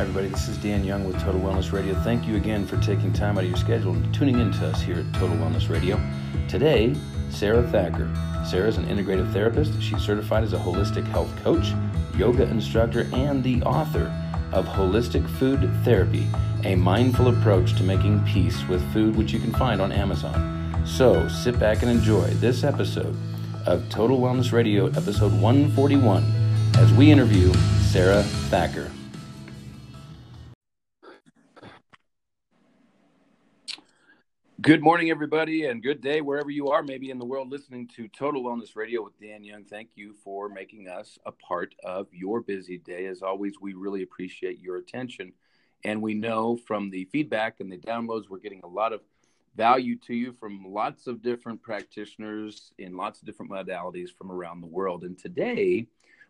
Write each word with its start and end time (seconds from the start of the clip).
Hi, 0.00 0.04
everybody. 0.04 0.28
This 0.28 0.48
is 0.48 0.56
Dan 0.56 0.82
Young 0.82 1.04
with 1.04 1.20
Total 1.20 1.38
Wellness 1.38 1.72
Radio. 1.72 1.94
Thank 1.94 2.26
you 2.26 2.36
again 2.36 2.66
for 2.66 2.78
taking 2.78 3.12
time 3.12 3.36
out 3.36 3.44
of 3.44 3.50
your 3.50 3.58
schedule 3.58 3.92
and 3.92 4.14
tuning 4.14 4.40
in 4.40 4.50
to 4.52 4.68
us 4.68 4.80
here 4.80 5.00
at 5.00 5.12
Total 5.12 5.36
Wellness 5.36 5.68
Radio. 5.68 6.00
Today, 6.48 6.96
Sarah 7.28 7.62
Thacker. 7.64 8.10
Sarah 8.48 8.66
is 8.66 8.78
an 8.78 8.86
integrative 8.86 9.30
therapist. 9.30 9.74
She's 9.82 10.00
certified 10.00 10.42
as 10.42 10.54
a 10.54 10.56
holistic 10.56 11.06
health 11.08 11.30
coach, 11.42 11.74
yoga 12.16 12.44
instructor, 12.44 13.10
and 13.12 13.44
the 13.44 13.62
author 13.64 14.10
of 14.52 14.64
Wholistic 14.64 15.28
Food 15.38 15.70
Therapy, 15.84 16.26
a 16.64 16.76
mindful 16.76 17.28
approach 17.28 17.76
to 17.76 17.82
making 17.82 18.24
peace 18.24 18.66
with 18.68 18.80
food, 18.94 19.16
which 19.16 19.32
you 19.32 19.38
can 19.38 19.52
find 19.52 19.82
on 19.82 19.92
Amazon. 19.92 20.82
So 20.86 21.28
sit 21.28 21.60
back 21.60 21.82
and 21.82 21.90
enjoy 21.90 22.28
this 22.36 22.64
episode 22.64 23.14
of 23.66 23.86
Total 23.90 24.18
Wellness 24.18 24.50
Radio, 24.50 24.86
episode 24.86 25.38
141, 25.38 26.24
as 26.76 26.90
we 26.94 27.12
interview 27.12 27.52
Sarah 27.82 28.22
Thacker. 28.48 28.90
Good 34.60 34.82
morning, 34.82 35.10
everybody, 35.10 35.64
and 35.64 35.82
good 35.82 36.02
day 36.02 36.20
wherever 36.20 36.50
you 36.50 36.68
are, 36.68 36.82
maybe 36.82 37.08
in 37.08 37.18
the 37.18 37.24
world, 37.24 37.50
listening 37.50 37.88
to 37.96 38.08
Total 38.08 38.42
Wellness 38.42 38.76
Radio 38.76 39.02
with 39.02 39.18
Dan 39.18 39.42
Young. 39.42 39.64
Thank 39.64 39.90
you 39.94 40.14
for 40.22 40.50
making 40.50 40.86
us 40.86 41.18
a 41.24 41.32
part 41.32 41.74
of 41.82 42.08
your 42.12 42.42
busy 42.42 42.76
day. 42.76 43.06
As 43.06 43.22
always, 43.22 43.54
we 43.58 43.72
really 43.72 44.02
appreciate 44.02 44.60
your 44.60 44.76
attention. 44.76 45.32
And 45.84 46.02
we 46.02 46.12
know 46.12 46.58
from 46.66 46.90
the 46.90 47.04
feedback 47.06 47.60
and 47.60 47.72
the 47.72 47.78
downloads, 47.78 48.28
we're 48.28 48.38
getting 48.38 48.60
a 48.62 48.68
lot 48.68 48.92
of 48.92 49.00
value 49.56 49.96
to 50.00 50.14
you 50.14 50.34
from 50.34 50.62
lots 50.66 51.06
of 51.06 51.22
different 51.22 51.62
practitioners 51.62 52.72
in 52.76 52.98
lots 52.98 53.20
of 53.20 53.26
different 53.26 53.50
modalities 53.50 54.10
from 54.10 54.30
around 54.30 54.60
the 54.60 54.66
world. 54.66 55.04
And 55.04 55.16
today, 55.16 55.86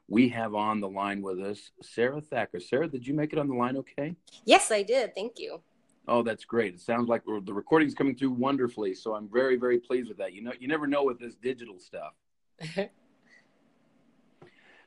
we 0.07 0.29
have 0.29 0.55
on 0.55 0.81
the 0.81 0.89
line 0.89 1.21
with 1.21 1.41
us 1.41 1.73
Sarah 1.83 2.21
Thacker. 2.21 2.61
Sarah, 2.61 2.87
did 2.87 3.05
you 3.05 3.15
make 3.15 3.33
it 3.33 3.41
on 3.41 3.49
the 3.49 3.55
line 3.55 3.77
okay? 3.79 4.15
Yes, 4.45 4.71
I 4.71 4.85
did. 4.85 5.17
Thank 5.17 5.41
you. 5.41 5.63
Oh, 6.11 6.25
that's 6.25 6.45
great. 6.45 6.75
It 6.75 6.81
sounds 6.81 7.09
like 7.09 7.23
the 7.25 7.55
recording's 7.55 7.95
coming 7.95 8.17
through 8.17 8.33
wonderfully. 8.33 8.95
So 8.95 9.15
I'm 9.15 9.29
very, 9.29 9.55
very 9.55 9.79
pleased 9.79 10.09
with 10.09 10.19
that. 10.19 10.33
You 10.33 10.43
know, 10.43 10.53
you 10.59 10.67
never 10.67 10.89
know 10.89 11.05
with 11.05 11.21
this 11.21 11.37
digital 11.37 11.79
stuff. 11.79 12.15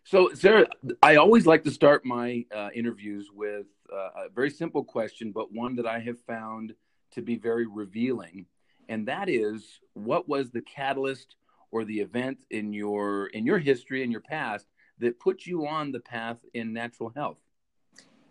so, 0.03 0.33
Sarah, 0.33 0.67
I 1.01 1.15
always 1.15 1.45
like 1.45 1.63
to 1.63 1.71
start 1.71 2.03
my 2.03 2.45
uh, 2.53 2.71
interviews 2.75 3.29
with 3.33 3.67
uh, 3.91 4.25
a 4.25 4.29
very 4.35 4.49
simple 4.49 4.83
question, 4.83 5.31
but 5.31 5.53
one 5.53 5.77
that 5.77 5.87
I 5.87 5.99
have 5.99 6.19
found 6.27 6.75
to 7.11 7.21
be 7.21 7.37
very 7.37 7.67
revealing, 7.67 8.45
and 8.89 9.07
that 9.07 9.29
is, 9.29 9.79
what 9.93 10.27
was 10.27 10.51
the 10.51 10.61
catalyst 10.61 11.37
or 11.71 11.85
the 11.85 12.01
event 12.01 12.39
in 12.51 12.73
your 12.73 13.27
in 13.27 13.45
your 13.45 13.59
history 13.59 14.03
in 14.03 14.11
your 14.11 14.19
past 14.19 14.67
that 14.99 15.21
put 15.21 15.45
you 15.45 15.65
on 15.67 15.93
the 15.93 16.01
path 16.01 16.39
in 16.53 16.73
natural 16.73 17.13
health? 17.15 17.39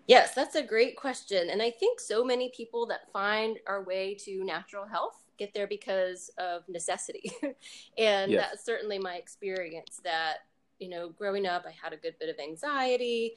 Yes, 0.07 0.35
that's 0.35 0.57
a 0.57 0.63
great 0.63 0.97
question. 0.97 1.51
And 1.51 1.63
I 1.63 1.71
think 1.71 2.01
so 2.01 2.25
many 2.25 2.51
people 2.55 2.87
that 2.87 3.13
find 3.13 3.59
our 3.67 3.83
way 3.83 4.15
to 4.25 4.45
natural 4.45 4.87
health 4.87 5.25
get 5.39 5.55
there 5.55 5.67
because 5.67 6.31
of 6.39 6.69
necessity. 6.69 7.33
and 7.99 8.33
yes. 8.33 8.49
that's 8.51 8.65
certainly 8.65 8.99
my 8.99 9.17
experience 9.17 10.01
that, 10.05 10.39
you 10.79 10.89
know, 10.89 11.11
growing 11.11 11.47
up, 11.47 11.65
I 11.67 11.71
had 11.71 11.93
a 11.93 11.97
good 11.97 12.15
bit 12.19 12.29
of 12.29 12.37
anxiety 12.41 13.35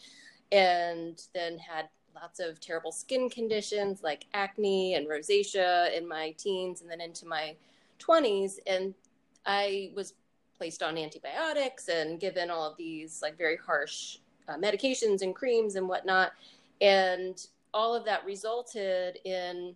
and 0.51 1.21
then 1.33 1.57
had 1.57 1.89
lots 2.15 2.39
of 2.39 2.59
terrible 2.59 2.91
skin 2.91 3.29
conditions 3.29 4.01
like 4.01 4.25
acne 4.33 4.95
and 4.95 5.07
rosacea 5.07 5.95
in 5.95 6.07
my 6.07 6.33
teens 6.37 6.81
and 6.81 6.89
then 6.89 7.01
into 7.01 7.27
my 7.27 7.55
20s. 7.99 8.53
And 8.65 8.93
I 9.45 9.91
was 9.95 10.13
placed 10.57 10.81
on 10.81 10.97
antibiotics 10.97 11.89
and 11.89 12.19
given 12.19 12.49
all 12.49 12.69
of 12.69 12.77
these 12.77 13.21
like 13.21 13.37
very 13.37 13.57
harsh 13.57 14.17
uh, 14.47 14.55
medications 14.55 15.21
and 15.21 15.35
creams 15.35 15.75
and 15.75 15.87
whatnot. 15.87 16.33
And 16.81 17.37
all 17.73 17.95
of 17.95 18.05
that 18.05 18.25
resulted 18.25 19.19
in 19.25 19.75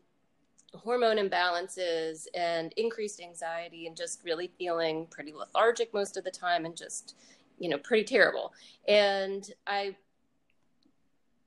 hormone 0.73 1.17
imbalances 1.17 2.27
and 2.35 2.73
increased 2.77 3.21
anxiety 3.21 3.87
and 3.87 3.95
just 3.95 4.23
really 4.23 4.51
feeling 4.57 5.07
pretty 5.09 5.33
lethargic 5.33 5.93
most 5.93 6.17
of 6.17 6.23
the 6.23 6.31
time 6.31 6.65
and 6.65 6.75
just, 6.75 7.15
you 7.57 7.69
know, 7.69 7.77
pretty 7.77 8.03
terrible. 8.03 8.53
And 8.87 9.49
I 9.65 9.95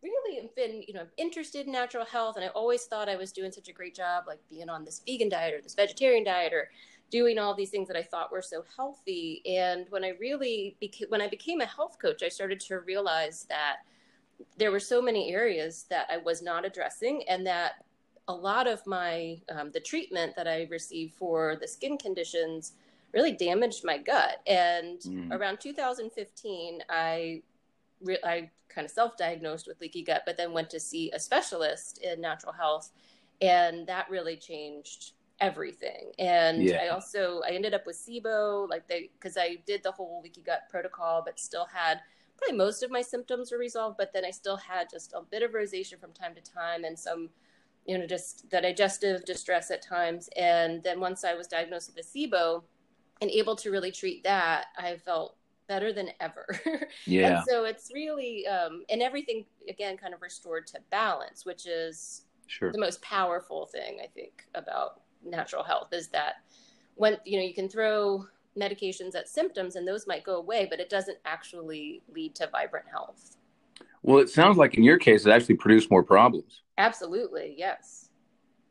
really 0.02 0.40
have 0.40 0.54
been, 0.56 0.82
you 0.86 0.94
know, 0.94 1.06
interested 1.16 1.66
in 1.66 1.72
natural 1.72 2.04
health 2.04 2.36
and 2.36 2.44
I 2.44 2.48
always 2.48 2.84
thought 2.84 3.08
I 3.08 3.16
was 3.16 3.32
doing 3.32 3.52
such 3.52 3.68
a 3.68 3.72
great 3.72 3.94
job 3.94 4.24
like 4.26 4.40
being 4.50 4.68
on 4.68 4.84
this 4.84 5.00
vegan 5.06 5.28
diet 5.28 5.54
or 5.54 5.62
this 5.62 5.74
vegetarian 5.74 6.24
diet 6.24 6.52
or 6.52 6.68
doing 7.10 7.38
all 7.38 7.54
these 7.54 7.70
things 7.70 7.86
that 7.88 7.96
I 7.96 8.02
thought 8.02 8.32
were 8.32 8.42
so 8.42 8.64
healthy. 8.76 9.42
And 9.46 9.86
when 9.90 10.02
I 10.02 10.14
really 10.18 10.76
became 10.80 11.08
when 11.10 11.20
I 11.20 11.28
became 11.28 11.60
a 11.60 11.66
health 11.66 11.98
coach, 12.00 12.22
I 12.22 12.28
started 12.28 12.58
to 12.60 12.80
realize 12.80 13.46
that 13.48 13.76
there 14.56 14.70
were 14.70 14.80
so 14.80 15.00
many 15.02 15.32
areas 15.32 15.86
that 15.90 16.06
I 16.10 16.18
was 16.18 16.42
not 16.42 16.64
addressing, 16.64 17.24
and 17.28 17.46
that 17.46 17.84
a 18.28 18.34
lot 18.34 18.66
of 18.66 18.86
my 18.86 19.40
um, 19.50 19.70
the 19.72 19.80
treatment 19.80 20.34
that 20.36 20.46
I 20.46 20.66
received 20.70 21.14
for 21.14 21.56
the 21.60 21.68
skin 21.68 21.98
conditions 21.98 22.72
really 23.12 23.32
damaged 23.32 23.84
my 23.84 23.98
gut. 23.98 24.40
And 24.46 25.00
mm. 25.00 25.32
around 25.32 25.60
2015, 25.60 26.82
I 26.88 27.42
re- 28.02 28.18
I 28.24 28.50
kind 28.68 28.84
of 28.84 28.90
self-diagnosed 28.90 29.66
with 29.66 29.80
leaky 29.80 30.02
gut, 30.02 30.22
but 30.24 30.36
then 30.36 30.52
went 30.52 30.70
to 30.70 30.80
see 30.80 31.10
a 31.10 31.20
specialist 31.20 31.98
in 31.98 32.20
natural 32.20 32.52
health, 32.52 32.90
and 33.40 33.86
that 33.86 34.08
really 34.08 34.36
changed 34.36 35.12
everything. 35.40 36.12
And 36.18 36.62
yeah. 36.62 36.82
I 36.84 36.88
also 36.88 37.42
I 37.46 37.50
ended 37.50 37.74
up 37.74 37.86
with 37.86 37.96
SIBO, 37.96 38.68
like 38.68 38.86
they 38.88 39.10
because 39.18 39.36
I 39.36 39.58
did 39.66 39.82
the 39.82 39.92
whole 39.92 40.20
leaky 40.22 40.42
gut 40.42 40.62
protocol, 40.70 41.22
but 41.24 41.38
still 41.38 41.66
had 41.66 42.00
probably 42.42 42.56
most 42.56 42.82
of 42.82 42.90
my 42.90 43.02
symptoms 43.02 43.52
were 43.52 43.58
resolved, 43.58 43.96
but 43.98 44.12
then 44.12 44.24
I 44.24 44.30
still 44.30 44.56
had 44.56 44.88
just 44.90 45.12
a 45.12 45.22
bit 45.22 45.42
of 45.42 45.52
rosacea 45.52 45.98
from 45.98 46.12
time 46.12 46.34
to 46.34 46.40
time 46.40 46.84
and 46.84 46.98
some, 46.98 47.30
you 47.86 47.98
know, 47.98 48.06
just 48.06 48.48
the 48.50 48.60
digestive 48.60 49.24
distress 49.24 49.70
at 49.70 49.82
times. 49.82 50.28
And 50.36 50.82
then 50.82 51.00
once 51.00 51.24
I 51.24 51.34
was 51.34 51.46
diagnosed 51.46 51.92
with 51.94 52.04
a 52.04 52.08
SIBO 52.08 52.62
and 53.20 53.30
able 53.30 53.56
to 53.56 53.70
really 53.70 53.92
treat 53.92 54.24
that, 54.24 54.66
I 54.76 54.96
felt 54.96 55.36
better 55.68 55.92
than 55.92 56.10
ever. 56.20 56.46
Yeah. 57.06 57.38
and 57.38 57.44
so 57.48 57.64
it's 57.64 57.90
really, 57.92 58.46
um, 58.46 58.84
and 58.88 59.02
everything 59.02 59.44
again 59.68 59.96
kind 59.96 60.14
of 60.14 60.22
restored 60.22 60.66
to 60.68 60.80
balance, 60.90 61.44
which 61.44 61.66
is 61.66 62.22
sure. 62.46 62.70
the 62.70 62.78
most 62.78 63.02
powerful 63.02 63.66
thing 63.66 63.98
I 64.02 64.06
think 64.06 64.44
about 64.54 65.00
natural 65.24 65.64
health 65.64 65.92
is 65.92 66.08
that 66.08 66.36
when, 66.94 67.16
you 67.24 67.38
know, 67.38 67.44
you 67.44 67.54
can 67.54 67.68
throw 67.68 68.26
medications 68.58 69.14
at 69.14 69.28
symptoms 69.28 69.76
and 69.76 69.86
those 69.86 70.06
might 70.06 70.24
go 70.24 70.36
away, 70.36 70.66
but 70.68 70.80
it 70.80 70.90
doesn't 70.90 71.18
actually 71.24 72.02
lead 72.12 72.34
to 72.36 72.48
vibrant 72.50 72.86
health. 72.90 73.36
Well, 74.02 74.18
it 74.18 74.28
sounds 74.28 74.56
like 74.56 74.74
in 74.74 74.82
your 74.82 74.98
case, 74.98 75.26
it 75.26 75.30
actually 75.30 75.56
produced 75.56 75.90
more 75.90 76.02
problems. 76.02 76.62
Absolutely, 76.78 77.54
yes. 77.56 78.10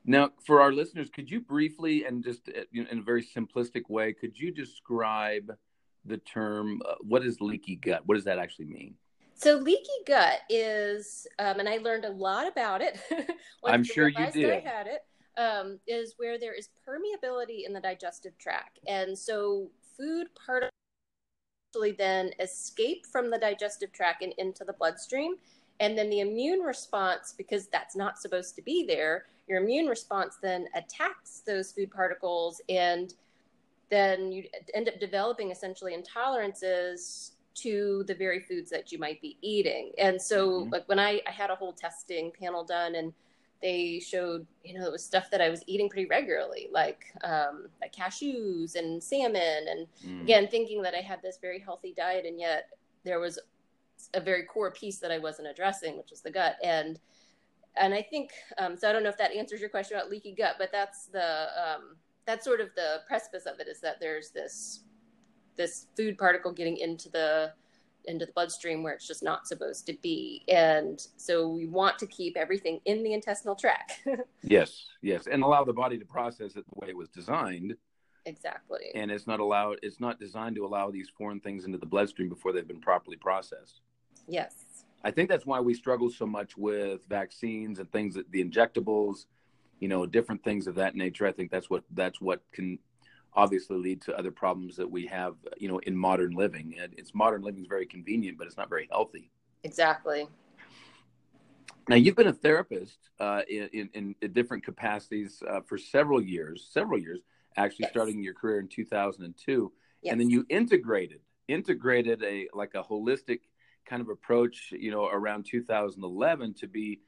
Now, 0.04 0.32
for 0.46 0.62
our 0.62 0.74
listeners, 0.74 1.10
could 1.10 1.30
you 1.30 1.42
briefly 1.42 2.06
and 2.06 2.24
just 2.24 2.50
uh, 2.50 2.64
in 2.74 3.00
a 3.00 3.02
very 3.02 3.24
simplistic 3.24 3.84
way, 3.88 4.14
could 4.14 4.38
you 4.38 4.52
describe 4.52 5.56
the 6.06 6.18
term 6.18 6.82
uh, 6.88 6.96
what 7.02 7.24
is 7.24 7.40
leaky 7.40 7.76
gut? 7.76 8.02
What 8.06 8.16
does 8.16 8.24
that 8.26 8.40
actually 8.40 8.66
mean? 8.66 8.96
So, 9.36 9.56
leaky 9.56 9.88
gut 10.06 10.40
is, 10.50 11.26
um, 11.40 11.60
and 11.60 11.70
I 11.70 11.78
learned 11.78 12.06
a 12.06 12.10
lot 12.10 12.48
about 12.48 12.82
it. 12.82 13.00
I'm 13.66 13.84
sure 13.84 14.08
you 14.08 14.32
did. 14.32 14.52
I 14.52 14.60
had 14.60 14.88
it 14.88 15.02
um, 15.38 15.80
is 15.88 16.16
where 16.18 16.38
there 16.38 16.54
is 16.54 16.70
permeability 16.88 17.66
in 17.66 17.74
the 17.74 17.80
digestive 17.80 18.38
tract. 18.38 18.80
And 18.88 19.18
so 19.18 19.70
food 19.98 20.28
particles 20.36 20.72
then 21.98 22.32
escape 22.40 23.06
from 23.06 23.30
the 23.30 23.38
digestive 23.38 23.92
tract 23.94 24.24
and 24.24 24.34
into 24.38 24.64
the 24.64 24.74
bloodstream. 24.74 25.36
And 25.80 25.98
then 25.98 26.10
the 26.10 26.20
immune 26.20 26.60
response, 26.60 27.34
because 27.38 27.68
that's 27.68 27.96
not 27.96 28.20
supposed 28.20 28.56
to 28.56 28.62
be 28.62 28.86
there, 28.86 29.26
your 29.48 29.62
immune 29.62 29.88
response 29.88 30.38
then 30.42 30.68
attacks 30.76 31.42
those 31.46 31.72
food 31.72 31.92
particles 31.92 32.62
and 32.70 33.14
then 33.90 34.32
you 34.32 34.46
end 34.74 34.88
up 34.88 35.00
developing 35.00 35.52
essentially 35.52 35.96
intolerances 35.96 37.32
to 37.54 38.04
the 38.08 38.16
very 38.16 38.40
foods 38.40 38.70
that 38.70 38.92
you 38.92 38.98
might 38.98 39.22
be 39.22 39.38
eating. 39.42 39.92
And 39.98 40.22
so, 40.22 40.62
mm-hmm. 40.62 40.72
like 40.72 40.88
when 40.88 41.00
I, 41.00 41.22
I 41.28 41.32
had 41.32 41.50
a 41.50 41.56
whole 41.56 41.74
testing 41.74 42.32
panel 42.40 42.64
done, 42.64 42.96
and 42.96 43.14
they 43.62 44.00
showed 44.00 44.46
you 44.64 44.78
know 44.78 44.86
it 44.86 44.92
was 44.92 45.04
stuff 45.04 45.30
that 45.30 45.42
i 45.42 45.50
was 45.50 45.64
eating 45.68 45.90
pretty 45.90 46.08
regularly 46.08 46.68
like 46.72 47.06
um, 47.24 47.68
like 47.80 47.94
cashews 47.94 48.76
and 48.76 49.02
salmon 49.02 49.66
and 49.70 49.88
mm. 50.06 50.22
again 50.22 50.48
thinking 50.48 50.82
that 50.82 50.96
i 50.96 51.02
had 51.02 51.22
this 51.22 51.38
very 51.42 51.60
healthy 51.60 51.94
diet 51.96 52.26
and 52.26 52.40
yet 52.40 52.70
there 53.04 53.20
was 53.20 53.40
a 54.14 54.20
very 54.22 54.44
core 54.44 54.72
piece 54.72 54.98
that 54.98 55.12
i 55.12 55.18
wasn't 55.18 55.48
addressing 55.48 55.98
which 55.98 56.10
was 56.10 56.22
the 56.22 56.32
gut 56.32 56.56
and 56.64 57.00
and 57.78 57.94
i 57.94 58.02
think 58.02 58.32
um, 58.58 58.76
so 58.76 58.90
i 58.90 58.92
don't 58.92 59.04
know 59.04 59.10
if 59.10 59.18
that 59.18 59.32
answers 59.32 59.60
your 59.60 59.70
question 59.70 59.96
about 59.96 60.10
leaky 60.10 60.34
gut 60.34 60.56
but 60.58 60.72
that's 60.72 61.06
the 61.08 61.48
um, 61.56 61.96
that's 62.26 62.46
sort 62.46 62.62
of 62.62 62.70
the 62.76 63.02
precipice 63.08 63.46
of 63.46 63.60
it 63.60 63.68
is 63.68 63.80
that 63.82 64.00
there's 64.00 64.32
this 64.32 64.84
this 65.58 65.88
food 65.96 66.18
particle 66.18 66.52
getting 66.52 66.78
into 66.78 67.10
the 67.10 67.52
into 68.06 68.26
the 68.26 68.32
bloodstream 68.34 68.84
where 68.84 68.94
it's 68.94 69.08
just 69.08 69.24
not 69.24 69.48
supposed 69.48 69.86
to 69.88 69.94
be. 70.02 70.44
And 70.48 71.00
so 71.18 71.48
we 71.48 71.66
want 71.68 72.00
to 72.00 72.08
keep 72.08 72.38
everything 72.38 72.80
in 72.86 73.04
the 73.04 73.14
intestinal 73.14 73.56
tract. 73.56 74.02
yes, 74.44 74.86
yes, 75.02 75.28
and 75.28 75.44
allow 75.44 75.64
the 75.64 75.74
body 75.74 75.98
to 75.98 76.06
process 76.06 76.56
it 76.56 76.66
the 76.66 76.80
way 76.80 76.90
it 76.90 76.98
was 76.98 77.10
designed. 77.10 77.76
Exactly. 78.26 78.92
And 78.94 79.10
it's 79.10 79.28
not 79.28 79.40
allowed 79.40 79.80
it's 79.82 80.00
not 80.00 80.20
designed 80.20 80.56
to 80.56 80.66
allow 80.66 80.92
these 80.92 81.10
foreign 81.18 81.40
things 81.40 81.66
into 81.66 81.78
the 81.78 81.86
bloodstream 81.86 82.30
before 82.30 82.54
they've 82.54 82.68
been 82.68 82.82
properly 82.82 83.18
processed. 83.18 83.82
Yes. 84.28 84.54
I 85.04 85.12
think 85.12 85.30
that's 85.30 85.46
why 85.46 85.60
we 85.60 85.74
struggle 85.74 86.10
so 86.12 86.28
much 86.28 86.56
with 86.56 87.06
vaccines 87.08 87.80
and 87.80 87.92
things 87.92 88.14
that 88.16 88.32
the 88.32 88.44
injectables, 88.44 89.26
you 89.80 89.88
know, 89.88 90.06
different 90.06 90.44
things 90.44 90.68
of 90.68 90.76
that 90.76 90.96
nature. 90.96 91.26
I 91.26 91.32
think 91.32 91.50
that's 91.50 91.70
what 91.70 91.84
that's 91.92 92.22
what 92.22 92.42
can 92.52 92.78
obviously 93.34 93.78
lead 93.78 94.02
to 94.02 94.18
other 94.18 94.32
problems 94.32 94.76
that 94.76 94.90
we 94.90 95.06
have, 95.08 95.36
you 95.58 95.68
know, 95.68 95.80
in 95.80 95.96
modern 95.96 96.34
living. 96.34 96.76
And 96.82 96.94
it's 96.98 97.14
modern 97.14 97.42
living 97.42 97.62
is 97.62 97.68
very 97.68 97.86
convenient, 97.86 98.38
but 98.38 98.48
it's 98.48 98.58
not 98.58 98.70
very 98.70 98.88
healthy. 98.92 99.32
Exactly. 99.64 100.28
Now 101.88 101.96
you've 101.96 102.16
been 102.16 102.28
a 102.28 102.34
therapist 102.34 102.98
uh, 103.20 103.42
in, 103.50 103.90
in, 103.94 104.16
in 104.22 104.34
different 104.34 104.64
capacities 104.64 105.42
uh, 105.48 105.62
for 105.62 105.78
several 105.78 106.22
years, 106.22 106.68
several 106.72 107.00
years. 107.00 107.20
Actually, 107.58 107.84
yes. 107.84 107.92
starting 107.92 108.24
your 108.24 108.34
career 108.34 108.60
in 108.60 108.68
2002, 108.70 109.72
yes. 110.02 110.12
and 110.12 110.22
then 110.22 110.30
you 110.30 110.46
integrated 110.48 111.20
integrated 111.52 112.24
a 112.24 112.48
like 112.54 112.76
a 112.76 112.84
holistic 112.84 113.42
kind 113.86 114.02
of 114.02 114.10
approach, 114.10 114.72
you 114.72 114.92
know, 114.92 115.08
around 115.08 115.46
2011 115.46 116.54
to 116.54 116.68
be, 116.68 117.02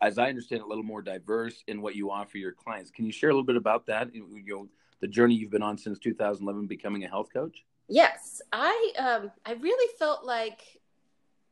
as 0.00 0.18
I 0.18 0.28
understand, 0.28 0.62
a 0.62 0.66
little 0.66 0.84
more 0.84 1.02
diverse 1.02 1.62
in 1.66 1.82
what 1.82 1.94
you 1.94 2.10
offer 2.10 2.38
your 2.38 2.52
clients. 2.52 2.90
Can 2.90 3.04
you 3.04 3.12
share 3.12 3.30
a 3.30 3.32
little 3.32 3.44
bit 3.44 3.56
about 3.56 3.86
that? 3.86 4.14
You 4.14 4.44
know, 4.46 4.68
the 5.00 5.08
journey 5.08 5.34
you've 5.34 5.50
been 5.50 5.62
on 5.62 5.78
since 5.78 5.98
2011, 5.98 6.66
becoming 6.66 7.04
a 7.04 7.08
health 7.08 7.28
coach. 7.32 7.64
Yes, 7.88 8.42
I 8.52 8.92
um, 8.98 9.30
I 9.46 9.52
really 9.52 9.94
felt 9.98 10.24
like 10.24 10.80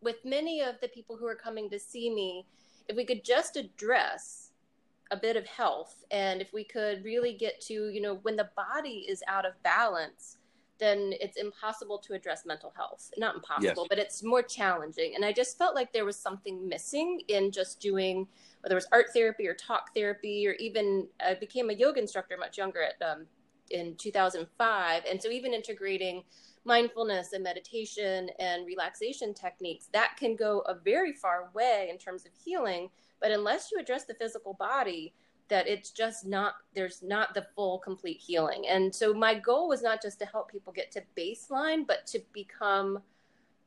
with 0.03 0.17
many 0.25 0.61
of 0.61 0.81
the 0.81 0.89
people 0.89 1.17
who 1.17 1.27
are 1.27 1.35
coming 1.35 1.71
to 1.71 1.79
see 1.79 2.13
me, 2.13 2.47
if 2.89 2.97
we 2.97 3.05
could 3.05 3.25
just 3.25 3.57
address 3.57 4.51
a 5.11 5.17
bit 5.17 5.37
of 5.37 5.47
health 5.47 6.05
and 6.11 6.41
if 6.41 6.53
we 6.53 6.65
could 6.65 7.05
really 7.05 7.33
get 7.33 7.61
to 7.61 7.91
you 7.91 8.01
know 8.01 8.17
when 8.23 8.35
the 8.35 8.51
body 8.57 9.07
is 9.09 9.23
out 9.29 9.47
of 9.47 9.53
balance 9.63 10.37
then 10.79 11.13
it's 11.21 11.37
impossible 11.37 11.99
to 11.99 12.15
address 12.15 12.45
mental 12.45 12.73
health. 12.77 13.11
Not 13.17 13.35
impossible, 13.35 13.83
yes. 13.83 13.89
but 13.89 13.99
it's 13.99 14.23
more 14.23 14.43
challenging. 14.43 15.15
And 15.15 15.25
I 15.25 15.33
just 15.33 15.57
felt 15.57 15.75
like 15.75 15.93
there 15.93 16.05
was 16.05 16.17
something 16.17 16.69
missing 16.69 17.23
in 17.29 17.51
just 17.51 17.81
doing 17.81 18.27
whether 18.61 18.75
it 18.75 18.77
was 18.77 18.89
art 18.93 19.07
therapy 19.15 19.47
or 19.47 19.55
talk 19.55 19.95
therapy, 19.95 20.47
or 20.47 20.53
even 20.55 21.07
I 21.25 21.35
became 21.35 21.71
a 21.71 21.73
yoga 21.73 22.01
instructor 22.01 22.37
much 22.37 22.59
younger 22.59 22.83
at 22.83 23.01
um, 23.07 23.27
in 23.71 23.95
2005, 23.97 25.03
and 25.09 25.23
so 25.23 25.29
even 25.31 25.55
integrating 25.55 26.23
mindfulness 26.65 27.33
and 27.33 27.45
meditation 27.45 28.29
and 28.41 28.67
relaxation 28.67 29.33
techniques 29.33 29.89
that 29.93 30.17
can 30.19 30.35
go 30.35 30.61
a 30.61 30.75
very 30.75 31.13
far 31.13 31.49
way 31.55 31.89
in 31.91 31.97
terms 31.97 32.27
of 32.27 32.33
healing. 32.45 32.91
But 33.21 33.31
unless 33.31 33.71
you 33.71 33.79
address 33.79 34.05
the 34.05 34.15
physical 34.15 34.55
body, 34.55 35.15
that 35.49 35.69
it's 35.69 35.91
just 35.91 36.27
not 36.27 36.55
there's 36.75 37.03
not 37.03 37.35
the 37.35 37.47
full 37.55 37.79
complete 37.79 38.21
healing 38.21 38.67
and 38.69 38.95
so 38.95 39.15
my 39.15 39.35
goal 39.35 39.69
was 39.69 39.83
not 39.83 40.03
just 40.03 40.19
to 40.19 40.27
help 40.27 40.51
people 40.51 40.73
get 40.73 40.91
to 40.91 41.03
baseline 41.17 41.87
but 41.87 42.07
to 42.07 42.21
become 42.33 42.99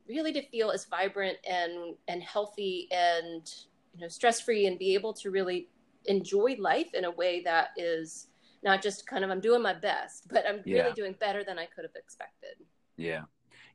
really 0.07 0.33
to 0.33 0.41
feel 0.49 0.71
as 0.71 0.85
vibrant 0.85 1.37
and 1.49 1.95
and 2.07 2.21
healthy 2.21 2.87
and 2.91 3.53
you 3.93 4.01
know 4.01 4.07
stress 4.07 4.41
free 4.41 4.65
and 4.65 4.77
be 4.77 4.93
able 4.93 5.13
to 5.13 5.31
really 5.31 5.69
enjoy 6.05 6.55
life 6.59 6.93
in 6.93 7.05
a 7.05 7.11
way 7.11 7.41
that 7.41 7.69
is 7.77 8.27
not 8.63 8.81
just 8.81 9.05
kind 9.07 9.23
of 9.23 9.29
i'm 9.29 9.39
doing 9.39 9.61
my 9.61 9.73
best 9.73 10.27
but 10.29 10.45
i'm 10.47 10.61
yeah. 10.65 10.83
really 10.83 10.93
doing 10.93 11.15
better 11.19 11.43
than 11.43 11.57
i 11.57 11.65
could 11.65 11.83
have 11.83 11.95
expected 11.95 12.55
yeah 12.97 13.21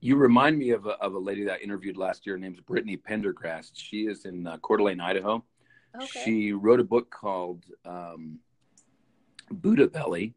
you 0.01 0.17
remind 0.17 0.59
me 0.59 0.71
of 0.71 0.85
a, 0.85 0.91
of 1.01 1.15
a 1.15 1.19
lady 1.19 1.45
that 1.45 1.55
I 1.55 1.59
interviewed 1.63 1.97
last 1.97 2.27
year 2.27 2.37
named 2.37 2.61
Brittany 2.67 2.99
Pendergrast. 2.99 3.71
She 3.73 4.07
is 4.07 4.27
in 4.27 4.47
uh, 4.47 4.59
Coeur 4.59 4.77
d'Alene, 4.77 5.01
Idaho 5.01 5.43
Okay. 5.97 6.25
She 6.25 6.53
wrote 6.53 6.81
a 6.81 6.85
book 6.85 7.11
called 7.11 7.65
um, 7.85 8.39
Buddha 9.51 9.87
Belly, 9.87 10.35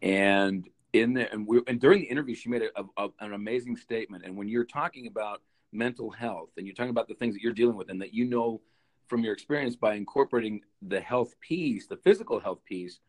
and 0.00 0.68
in 0.92 1.14
there, 1.14 1.28
and, 1.32 1.46
we, 1.46 1.60
and 1.66 1.80
during 1.80 2.00
the 2.00 2.06
interview, 2.06 2.34
she 2.34 2.48
made 2.48 2.62
a, 2.62 2.84
a, 2.96 3.08
an 3.20 3.32
amazing 3.32 3.76
statement. 3.76 4.24
And 4.24 4.36
when 4.36 4.48
you're 4.48 4.64
talking 4.64 5.06
about 5.08 5.42
mental 5.72 6.10
health, 6.10 6.50
and 6.56 6.66
you're 6.66 6.74
talking 6.74 6.90
about 6.90 7.08
the 7.08 7.14
things 7.14 7.34
that 7.34 7.42
you're 7.42 7.52
dealing 7.52 7.76
with, 7.76 7.90
and 7.90 8.00
that 8.00 8.14
you 8.14 8.24
know 8.24 8.60
from 9.08 9.24
your 9.24 9.32
experience 9.32 9.74
by 9.74 9.94
incorporating 9.94 10.60
the 10.82 11.00
health 11.00 11.34
piece, 11.40 11.88
the 11.88 11.96
physical 11.96 12.38
health 12.38 12.64
piece, 12.64 13.00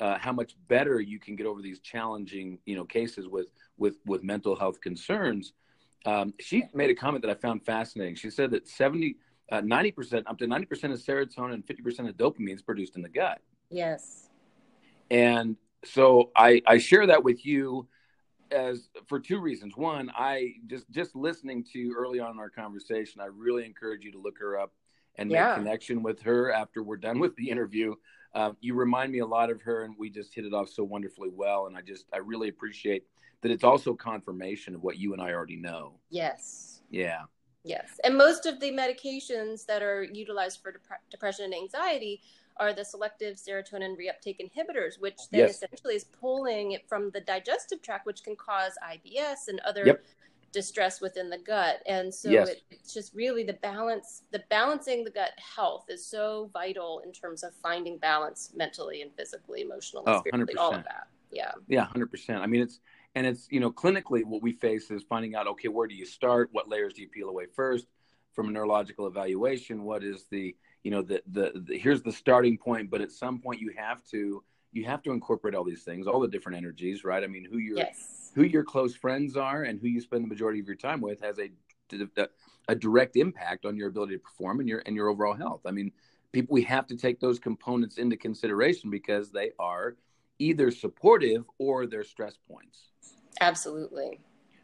uh, 0.00 0.18
how 0.18 0.32
much 0.32 0.54
better 0.68 1.00
you 1.00 1.18
can 1.18 1.36
get 1.36 1.46
over 1.46 1.62
these 1.62 1.80
challenging, 1.80 2.58
you 2.66 2.76
know, 2.76 2.84
cases 2.84 3.28
with 3.28 3.46
with 3.76 3.96
with 4.06 4.22
mental 4.22 4.56
health 4.56 4.80
concerns. 4.80 5.52
Um, 6.06 6.32
she 6.38 6.64
made 6.74 6.90
a 6.90 6.94
comment 6.94 7.22
that 7.22 7.30
I 7.30 7.34
found 7.34 7.64
fascinating. 7.64 8.14
She 8.14 8.30
said 8.30 8.50
that 8.52 8.68
70 8.68 9.16
uh, 9.50 9.62
90% 9.62 10.24
up 10.26 10.38
to 10.38 10.46
90% 10.46 10.92
of 10.92 10.98
serotonin 11.00 11.54
and 11.54 11.66
50% 11.66 12.08
of 12.08 12.16
dopamine 12.16 12.54
is 12.54 12.62
produced 12.62 12.96
in 12.96 13.02
the 13.02 13.08
gut 13.08 13.40
yes 13.70 14.28
and 15.10 15.56
so 15.84 16.30
i 16.36 16.60
i 16.66 16.78
share 16.78 17.06
that 17.06 17.22
with 17.22 17.44
you 17.44 17.86
as 18.50 18.88
for 19.06 19.20
two 19.20 19.38
reasons 19.38 19.76
one 19.76 20.10
i 20.16 20.52
just 20.66 20.90
just 20.90 21.14
listening 21.14 21.64
to 21.72 21.94
early 21.96 22.18
on 22.18 22.32
in 22.32 22.38
our 22.38 22.50
conversation 22.50 23.20
i 23.20 23.26
really 23.26 23.64
encourage 23.64 24.04
you 24.04 24.12
to 24.12 24.18
look 24.18 24.38
her 24.38 24.58
up 24.58 24.72
and 25.16 25.30
yeah. 25.30 25.48
make 25.48 25.56
connection 25.56 26.02
with 26.02 26.20
her 26.22 26.52
after 26.52 26.82
we're 26.82 26.96
done 26.96 27.18
with 27.18 27.34
the 27.36 27.50
interview 27.50 27.94
uh, 28.34 28.52
you 28.60 28.74
remind 28.74 29.10
me 29.10 29.20
a 29.20 29.26
lot 29.26 29.50
of 29.50 29.60
her 29.62 29.84
and 29.84 29.94
we 29.98 30.10
just 30.10 30.34
hit 30.34 30.44
it 30.44 30.54
off 30.54 30.68
so 30.68 30.84
wonderfully 30.84 31.30
well 31.32 31.66
and 31.66 31.76
i 31.76 31.80
just 31.80 32.06
i 32.12 32.18
really 32.18 32.48
appreciate 32.48 33.04
that 33.40 33.50
it's 33.50 33.64
also 33.64 33.94
confirmation 33.94 34.74
of 34.74 34.82
what 34.82 34.98
you 34.98 35.12
and 35.12 35.22
i 35.22 35.32
already 35.32 35.56
know 35.56 35.94
yes 36.10 36.82
yeah 36.90 37.22
Yes. 37.64 38.00
And 38.04 38.16
most 38.16 38.46
of 38.46 38.60
the 38.60 38.70
medications 38.72 39.66
that 39.66 39.82
are 39.82 40.02
utilized 40.02 40.62
for 40.62 40.72
dep- 40.72 41.02
depression 41.10 41.44
and 41.44 41.54
anxiety 41.54 42.22
are 42.56 42.72
the 42.72 42.84
selective 42.84 43.36
serotonin 43.36 43.96
reuptake 43.96 44.38
inhibitors, 44.40 44.98
which 44.98 45.18
then 45.30 45.40
yes. 45.40 45.56
essentially 45.56 45.94
is 45.94 46.04
pulling 46.04 46.72
it 46.72 46.88
from 46.88 47.10
the 47.10 47.20
digestive 47.20 47.82
tract, 47.82 48.06
which 48.06 48.24
can 48.24 48.34
cause 48.36 48.72
IBS 48.82 49.48
and 49.48 49.60
other 49.60 49.86
yep. 49.86 50.04
Distress 50.52 51.00
within 51.00 51.30
the 51.30 51.38
gut. 51.38 51.82
And 51.86 52.12
so 52.12 52.30
yes. 52.30 52.48
it, 52.48 52.62
it's 52.70 52.94
just 52.94 53.14
really 53.14 53.44
the 53.44 53.54
balance, 53.54 54.22
the 54.32 54.42
balancing 54.50 55.04
the 55.04 55.10
gut 55.10 55.32
health 55.36 55.86
is 55.88 56.06
so 56.06 56.50
vital 56.52 57.02
in 57.04 57.12
terms 57.12 57.42
of 57.42 57.54
finding 57.62 57.98
balance 57.98 58.52
mentally 58.54 59.02
and 59.02 59.10
physically, 59.16 59.62
emotionally, 59.62 60.04
oh, 60.06 60.20
spiritually, 60.20 60.54
100%. 60.54 60.60
all 60.60 60.74
of 60.74 60.84
that. 60.84 61.08
Yeah. 61.30 61.52
Yeah, 61.66 61.86
100%. 61.94 62.40
I 62.40 62.46
mean, 62.46 62.62
it's, 62.62 62.80
and 63.14 63.26
it's 63.26 63.48
you 63.50 63.60
know 63.60 63.70
clinically 63.70 64.24
what 64.24 64.42
we 64.42 64.52
face 64.52 64.90
is 64.90 65.02
finding 65.02 65.34
out 65.34 65.46
okay 65.46 65.68
where 65.68 65.88
do 65.88 65.94
you 65.94 66.06
start 66.06 66.48
what 66.52 66.68
layers 66.68 66.94
do 66.94 67.02
you 67.02 67.08
peel 67.08 67.28
away 67.28 67.46
first 67.46 67.86
from 68.32 68.48
a 68.48 68.50
neurological 68.50 69.06
evaluation 69.06 69.82
what 69.82 70.04
is 70.04 70.26
the 70.30 70.54
you 70.84 70.90
know 70.90 71.02
the, 71.02 71.22
the, 71.32 71.52
the 71.66 71.78
here's 71.78 72.02
the 72.02 72.12
starting 72.12 72.56
point 72.56 72.90
but 72.90 73.00
at 73.00 73.10
some 73.10 73.40
point 73.40 73.60
you 73.60 73.72
have 73.76 74.04
to 74.04 74.42
you 74.72 74.84
have 74.84 75.02
to 75.02 75.12
incorporate 75.12 75.54
all 75.54 75.64
these 75.64 75.82
things 75.82 76.06
all 76.06 76.20
the 76.20 76.28
different 76.28 76.56
energies 76.56 77.04
right 77.04 77.24
i 77.24 77.26
mean 77.26 77.46
who 77.50 77.58
your 77.58 77.76
yes. 77.76 78.30
who 78.34 78.42
your 78.42 78.64
close 78.64 78.94
friends 78.94 79.36
are 79.36 79.62
and 79.64 79.80
who 79.80 79.88
you 79.88 80.00
spend 80.00 80.24
the 80.24 80.28
majority 80.28 80.60
of 80.60 80.66
your 80.66 80.76
time 80.76 81.00
with 81.00 81.20
has 81.20 81.38
a 81.38 81.50
a 82.68 82.74
direct 82.74 83.16
impact 83.16 83.64
on 83.64 83.74
your 83.74 83.88
ability 83.88 84.14
to 84.14 84.18
perform 84.18 84.60
and 84.60 84.68
your 84.68 84.82
and 84.86 84.94
your 84.94 85.08
overall 85.08 85.34
health 85.34 85.62
i 85.66 85.70
mean 85.70 85.90
people 86.32 86.52
we 86.52 86.62
have 86.62 86.86
to 86.86 86.96
take 86.96 87.18
those 87.18 87.38
components 87.38 87.96
into 87.96 88.16
consideration 88.16 88.90
because 88.90 89.30
they 89.30 89.50
are 89.58 89.96
either 90.38 90.70
supportive 90.70 91.44
or 91.58 91.86
their 91.86 92.04
stress 92.04 92.36
points 92.46 92.88
Absolutely. 93.40 94.20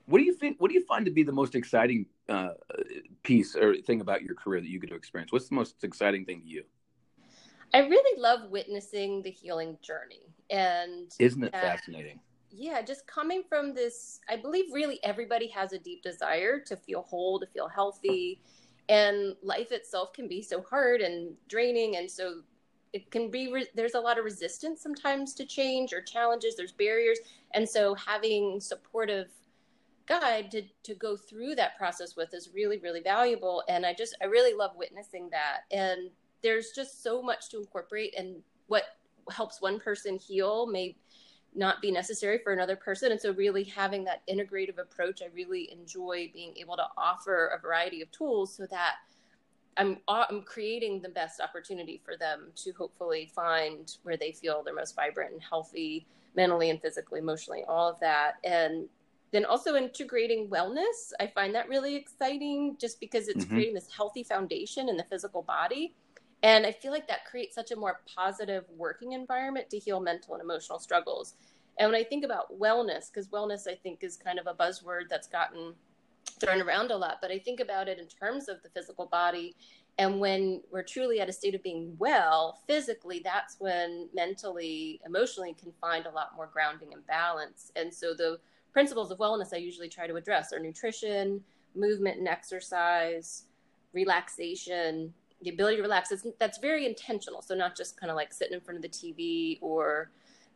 What 0.07 0.19
do 0.19 0.25
you 0.25 0.35
think? 0.35 0.61
What 0.61 0.69
do 0.69 0.75
you 0.75 0.85
find 0.85 1.05
to 1.07 1.11
be 1.11 1.23
the 1.23 1.33
most 1.33 1.55
exciting 1.55 2.07
uh, 2.29 2.51
piece 3.23 3.57
or 3.57 3.77
thing 3.77 4.01
about 4.01 4.23
your 4.23 4.35
career 4.35 4.61
that 4.61 4.69
you 4.69 4.79
get 4.79 4.91
to 4.91 4.97
experience? 4.97 5.33
What's 5.33 5.49
the 5.49 5.55
most 5.55 5.83
exciting 5.83 6.25
thing 6.25 6.43
to 6.43 6.47
you? 6.47 6.65
I 7.73 7.81
really 7.87 8.21
love 8.21 8.51
witnessing 8.51 9.23
the 9.23 9.31
healing 9.31 9.79
journey, 9.83 10.35
and 10.51 11.13
isn't 11.19 11.43
it 11.43 11.53
fascinating? 11.53 12.21
Yeah, 12.51 12.83
just 12.83 13.07
coming 13.07 13.43
from 13.49 13.75
this, 13.75 14.21
I 14.29 14.37
believe 14.37 14.67
really 14.73 15.03
everybody 15.03 15.49
has 15.49 15.73
a 15.73 15.79
deep 15.79 16.03
desire 16.03 16.61
to 16.61 16.77
feel 16.77 17.03
whole, 17.03 17.41
to 17.41 17.47
feel 17.47 17.69
healthy, 17.69 18.41
and 18.89 19.35
life 19.43 19.73
itself 19.73 20.13
can 20.13 20.29
be 20.29 20.43
so 20.43 20.63
hard 20.63 21.01
and 21.01 21.35
draining, 21.49 21.97
and 21.97 22.11
so 22.11 22.43
it 22.95 23.11
can 23.11 23.29
be 23.29 23.53
re- 23.53 23.67
there's 23.75 23.95
a 23.95 24.01
lot 24.01 24.19
of 24.19 24.25
resistance 24.25 24.81
sometimes 24.81 25.35
to 25.35 25.45
change 25.45 25.93
or 25.93 26.01
challenges 26.01 26.57
there's 26.57 26.73
barriers 26.73 27.19
and 27.53 27.69
so 27.69 27.93
having 27.95 28.61
supportive 28.61 29.29
guide 30.07 30.51
to, 30.51 30.63
to 30.85 30.95
go 30.95 31.17
through 31.17 31.57
that 31.57 31.77
process 31.77 32.15
with 32.17 32.33
is 32.33 32.51
really 32.55 32.79
really 32.79 33.01
valuable 33.01 33.65
and 33.69 33.85
i 33.85 33.93
just 33.93 34.17
i 34.23 34.27
really 34.27 34.55
love 34.55 34.71
witnessing 34.77 35.29
that 35.31 35.63
and 35.73 36.11
there's 36.45 36.71
just 36.71 37.03
so 37.03 37.21
much 37.21 37.49
to 37.51 37.59
incorporate 37.59 38.15
and 38.17 38.37
what 38.69 38.85
helps 39.31 39.61
one 39.61 39.81
person 39.81 40.17
heal 40.17 40.67
may 40.67 40.97
not 41.57 41.81
be 41.81 41.91
necessary 41.91 42.39
for 42.39 42.53
another 42.53 42.77
person 42.77 43.11
and 43.11 43.21
so 43.21 43.33
really 43.33 43.65
having 43.65 44.05
that 44.05 44.23
integrative 44.29 44.79
approach 44.79 45.23
i 45.23 45.27
really 45.35 45.73
enjoy 45.73 46.31
being 46.33 46.53
able 46.57 46.77
to 46.77 46.85
offer 46.97 47.47
a 47.57 47.61
variety 47.61 48.03
of 48.03 48.11
tools 48.13 48.55
so 48.55 48.67
that 48.71 48.97
I'm 49.77 49.99
I'm 50.09 50.43
creating 50.43 51.01
the 51.01 51.09
best 51.09 51.41
opportunity 51.41 52.01
for 52.05 52.17
them 52.17 52.53
to 52.57 52.73
hopefully 52.73 53.31
find 53.35 53.97
where 54.03 54.17
they 54.17 54.33
feel 54.33 54.63
their 54.63 54.75
most 54.75 54.95
vibrant 54.95 55.33
and 55.33 55.43
healthy 55.43 56.07
mentally 56.37 56.71
and 56.71 56.81
physically, 56.81 57.21
emotionally, 57.21 57.65
all 57.69 57.89
of 57.89 57.99
that. 58.01 58.35
And 58.45 58.89
then 59.33 59.45
also 59.45 59.75
integrating 59.75 60.49
wellness, 60.49 61.13
I 61.19 61.27
find 61.29 61.55
that 61.55 61.69
really 61.69 61.97
exciting 61.97 62.77
just 62.81 63.01
because 63.01 63.29
it's 63.29 63.45
mm-hmm. 63.45 63.55
creating 63.55 63.75
this 63.75 63.89
healthy 63.95 64.23
foundation 64.23 64.89
in 64.89 64.97
the 64.97 65.05
physical 65.05 65.43
body. 65.43 65.95
And 66.45 66.67
I 66.67 66.73
feel 66.73 66.93
like 66.93 67.09
that 67.09 67.25
creates 67.25 67.55
such 67.55 67.71
a 67.71 67.77
more 67.77 68.03
positive 68.15 68.65
working 68.77 69.13
environment 69.13 69.71
to 69.71 69.79
heal 69.79 69.99
mental 69.99 70.35
and 70.35 70.43
emotional 70.43 70.79
struggles. 70.79 71.37
And 71.79 71.91
when 71.91 71.99
I 71.99 72.05
think 72.05 72.23
about 72.23 72.61
wellness, 72.61 73.11
because 73.11 73.29
wellness 73.29 73.67
I 73.67 73.75
think 73.75 74.05
is 74.05 74.19
kind 74.19 74.39
of 74.39 74.47
a 74.47 74.53
buzzword 74.53 75.09
that's 75.09 75.27
gotten 75.27 75.73
thrown 76.39 76.61
around 76.61 76.91
a 76.91 76.97
lot, 76.97 77.17
but 77.23 77.31
I 77.31 77.39
think 77.39 77.61
about 77.61 77.89
it 77.89 77.99
in 77.99 78.07
terms 78.07 78.51
of 78.51 78.63
the 78.63 78.69
physical 78.69 79.07
body. 79.07 79.57
And 79.97 80.21
when 80.21 80.61
we're 80.71 80.83
truly 80.83 81.19
at 81.19 81.31
a 81.31 81.33
state 81.33 81.55
of 81.55 81.63
being 81.63 81.97
well 81.99 82.61
physically, 82.67 83.23
that's 83.25 83.57
when 83.59 84.11
mentally, 84.15 85.01
emotionally 85.07 85.55
can 85.55 85.73
find 85.81 86.05
a 86.05 86.11
lot 86.11 86.33
more 86.37 86.51
grounding 86.53 86.93
and 86.93 87.07
balance. 87.07 87.73
And 87.75 87.93
so 87.93 88.13
the 88.13 88.39
principles 88.71 89.11
of 89.11 89.17
wellness 89.17 89.55
I 89.55 89.59
usually 89.59 89.89
try 89.89 90.07
to 90.07 90.17
address 90.17 90.53
are 90.53 90.59
nutrition, 90.59 91.43
movement 91.75 92.19
and 92.19 92.29
exercise, 92.29 93.45
relaxation, 93.95 95.15
the 95.45 95.51
ability 95.51 95.77
to 95.77 95.83
relax. 95.83 96.11
It's, 96.11 96.27
that's 96.39 96.59
very 96.59 96.87
intentional. 96.87 97.43
So 97.43 97.55
not 97.55 97.77
just 97.77 97.99
kind 98.01 98.11
of 98.11 98.17
like 98.17 98.33
sitting 98.33 98.55
in 98.55 98.61
front 98.61 98.77
of 98.77 98.83
the 98.83 98.89
TV 98.89 99.59
or 99.61 100.11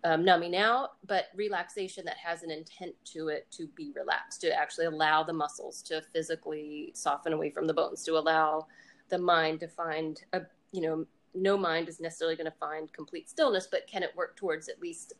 um, 0.04 0.24
numbing 0.24 0.56
out, 0.56 0.92
but 1.06 1.26
relaxation 1.34 2.04
that 2.06 2.16
has 2.16 2.42
an 2.42 2.50
intent 2.50 2.94
to 3.12 3.28
it 3.28 3.46
to 3.52 3.66
be 3.68 3.92
relaxed, 3.94 4.40
to 4.42 4.52
actually 4.52 4.86
allow 4.86 5.22
the 5.22 5.32
muscles 5.32 5.82
to 5.82 6.02
physically 6.12 6.92
soften 6.94 7.32
away 7.32 7.50
from 7.50 7.66
the 7.66 7.74
bones, 7.74 8.02
to 8.04 8.16
allow 8.16 8.66
the 9.08 9.18
mind 9.18 9.60
to 9.60 9.68
find 9.68 10.22
a, 10.32 10.42
you 10.72 10.80
know, 10.80 11.04
no 11.34 11.56
mind 11.56 11.88
is 11.88 12.00
necessarily 12.00 12.36
going 12.36 12.50
to 12.50 12.58
find 12.58 12.92
complete 12.92 13.28
stillness, 13.28 13.68
but 13.70 13.86
can 13.86 14.02
it 14.02 14.14
work 14.16 14.36
towards 14.36 14.68
at 14.68 14.80
least, 14.80 15.14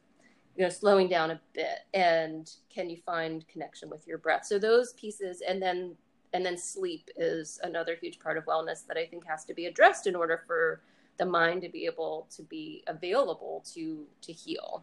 you 0.57 0.65
know, 0.65 0.71
slowing 0.71 1.09
down 1.09 1.33
a 1.33 1.41
bit? 1.53 1.81
And 1.93 2.51
can 2.71 2.89
you 2.89 2.97
find 3.05 3.47
connection 3.49 3.91
with 3.91 4.07
your 4.07 4.19
breath? 4.19 4.47
So 4.47 4.59
those 4.59 4.93
pieces, 4.95 5.43
and 5.47 5.61
then 5.61 5.97
and 6.33 6.45
then 6.45 6.57
sleep 6.57 7.09
is 7.17 7.59
another 7.63 7.97
huge 8.01 8.19
part 8.21 8.37
of 8.37 8.45
wellness 8.45 8.87
that 8.87 8.97
I 8.97 9.07
think 9.07 9.27
has 9.27 9.45
to 9.47 9.55
be 9.55 9.67
addressed 9.67 10.07
in 10.07 10.15
order 10.15 10.43
for 10.47 10.81
the 11.17 11.27
mind 11.27 11.63
to 11.63 11.69
be 11.69 11.85
able 11.87 12.29
to 12.37 12.43
be 12.43 12.85
available 12.87 13.65
to 13.75 14.07
to 14.23 14.33
heal. 14.33 14.83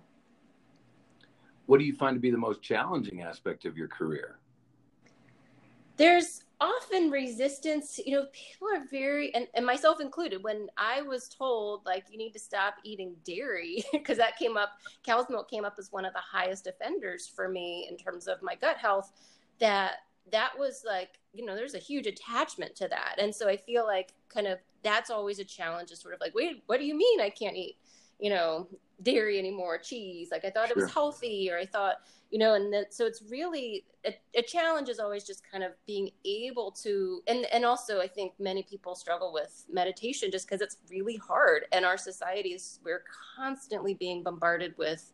What 1.66 1.80
do 1.80 1.86
you 1.86 1.96
find 1.96 2.16
to 2.16 2.20
be 2.20 2.32
the 2.32 2.38
most 2.38 2.62
challenging 2.62 3.22
aspect 3.22 3.66
of 3.66 3.78
your 3.78 3.88
career? 3.88 4.38
There's 5.98 6.44
often 6.62 7.10
resistance 7.12 8.00
you 8.06 8.16
know 8.16 8.26
people 8.32 8.68
are 8.74 8.86
very 8.90 9.34
and, 9.36 9.48
and 9.56 9.66
myself 9.66 10.00
included 10.00 10.42
when 10.42 10.68
i 10.78 11.02
was 11.02 11.28
told 11.28 11.86
like 11.86 12.06
you 12.10 12.18
need 12.18 12.32
to 12.32 12.40
stop 12.40 12.76
eating 12.84 13.14
dairy 13.26 13.84
because 13.92 14.18
that 14.18 14.38
came 14.38 14.56
up 14.56 14.70
cow's 15.06 15.26
milk 15.30 15.50
came 15.50 15.66
up 15.66 15.76
as 15.78 15.92
one 15.92 16.06
of 16.06 16.14
the 16.14 16.20
highest 16.20 16.66
offenders 16.68 17.28
for 17.28 17.50
me 17.50 17.88
in 17.90 17.98
terms 17.98 18.28
of 18.28 18.42
my 18.42 18.56
gut 18.56 18.78
health 18.78 19.12
that 19.60 19.98
that 20.32 20.52
was 20.58 20.84
like 20.86 21.20
you 21.34 21.46
know 21.46 21.56
there's 21.56 21.76
a 21.76 21.80
huge 21.80 22.08
attachment 22.08 22.76
to 22.76 22.88
that 22.88 23.16
and 23.18 23.34
so 23.34 23.48
i 23.48 23.56
feel 23.58 23.86
like 23.86 24.14
kind 24.30 24.48
of 24.48 24.60
that's 24.84 25.10
always 25.10 25.40
a 25.40 25.44
challenge 25.44 25.92
is 25.92 26.00
sort 26.00 26.14
of 26.14 26.20
like 26.20 26.34
wait 26.34 26.64
what 26.66 26.80
do 26.80 26.86
you 26.86 26.98
mean 26.98 27.22
i 27.22 27.30
can't 27.30 27.56
eat 27.56 27.78
you 28.20 28.30
know 28.30 28.68
dairy 29.04 29.38
anymore 29.38 29.78
cheese 29.78 30.30
like 30.32 30.46
i 30.46 30.50
thought 30.50 30.68
sure. 30.68 30.78
it 30.78 30.82
was 30.82 30.92
healthy 30.92 31.50
or 31.52 31.58
i 31.58 31.66
thought 31.66 31.98
you 32.32 32.40
know 32.40 32.54
and 32.54 32.74
then 32.74 32.86
so 32.90 33.06
it's 33.06 33.22
really 33.30 33.86
a, 34.06 34.16
a, 34.36 34.42
challenge 34.42 34.88
is 34.88 35.00
always 35.00 35.26
just 35.26 35.44
kind 35.50 35.64
of 35.64 35.72
being 35.86 36.10
able 36.24 36.72
to 36.72 37.22
and 37.28 37.46
and 37.52 37.66
also 37.66 38.00
i 38.00 38.08
think 38.08 38.32
many 38.40 38.64
people 38.64 38.96
struggle 38.96 39.34
with 39.34 39.66
meditation 39.72 40.32
just 40.32 40.48
because 40.48 40.62
it's 40.62 40.78
really 40.90 41.18
hard 41.18 41.66
and 41.74 41.86
our 41.86 41.98
societies 41.98 42.80
we're 42.86 43.04
constantly 43.36 43.94
being 43.94 44.24
bombarded 44.24 44.74
with 44.78 45.12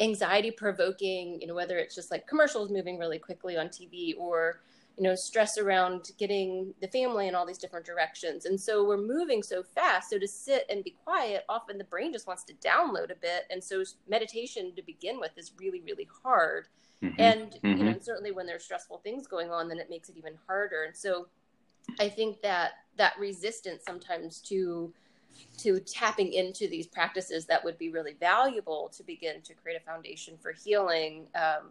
anxiety 0.00 0.50
provoking 0.50 1.40
you 1.40 1.46
know 1.46 1.54
whether 1.54 1.76
it's 1.76 1.94
just 1.94 2.10
like 2.10 2.26
commercials 2.26 2.70
moving 2.70 2.98
really 2.98 3.18
quickly 3.18 3.56
on 3.56 3.68
tv 3.68 4.14
or 4.18 4.60
you 4.96 5.02
know 5.02 5.14
stress 5.14 5.58
around 5.58 6.10
getting 6.18 6.72
the 6.80 6.88
family 6.88 7.28
in 7.28 7.34
all 7.34 7.46
these 7.46 7.58
different 7.58 7.84
directions 7.84 8.46
and 8.46 8.58
so 8.58 8.86
we're 8.86 8.96
moving 8.96 9.42
so 9.42 9.62
fast 9.62 10.10
so 10.10 10.18
to 10.18 10.28
sit 10.28 10.64
and 10.70 10.84
be 10.84 10.96
quiet 11.04 11.44
often 11.48 11.76
the 11.76 11.84
brain 11.84 12.12
just 12.12 12.26
wants 12.26 12.44
to 12.44 12.54
download 12.54 13.10
a 13.10 13.16
bit 13.16 13.44
and 13.50 13.62
so 13.62 13.82
meditation 14.08 14.72
to 14.74 14.82
begin 14.82 15.20
with 15.20 15.32
is 15.36 15.52
really 15.58 15.82
really 15.82 16.08
hard 16.22 16.68
mm-hmm. 17.02 17.20
and 17.20 17.52
mm-hmm. 17.62 17.78
you 17.78 17.84
know 17.84 17.96
certainly 18.00 18.32
when 18.32 18.46
there's 18.46 18.64
stressful 18.64 18.98
things 18.98 19.26
going 19.26 19.50
on 19.50 19.68
then 19.68 19.78
it 19.78 19.90
makes 19.90 20.08
it 20.08 20.16
even 20.16 20.34
harder 20.46 20.84
and 20.84 20.96
so 20.96 21.26
i 22.00 22.08
think 22.08 22.40
that 22.40 22.72
that 22.96 23.12
resistance 23.18 23.82
sometimes 23.86 24.40
to 24.40 24.92
to 25.58 25.80
tapping 25.80 26.32
into 26.32 26.68
these 26.68 26.86
practices 26.86 27.46
that 27.46 27.62
would 27.64 27.78
be 27.78 27.90
really 27.90 28.14
valuable 28.18 28.90
to 28.96 29.02
begin 29.02 29.40
to 29.42 29.54
create 29.54 29.80
a 29.80 29.84
foundation 29.84 30.36
for 30.40 30.52
healing 30.52 31.26
um, 31.34 31.70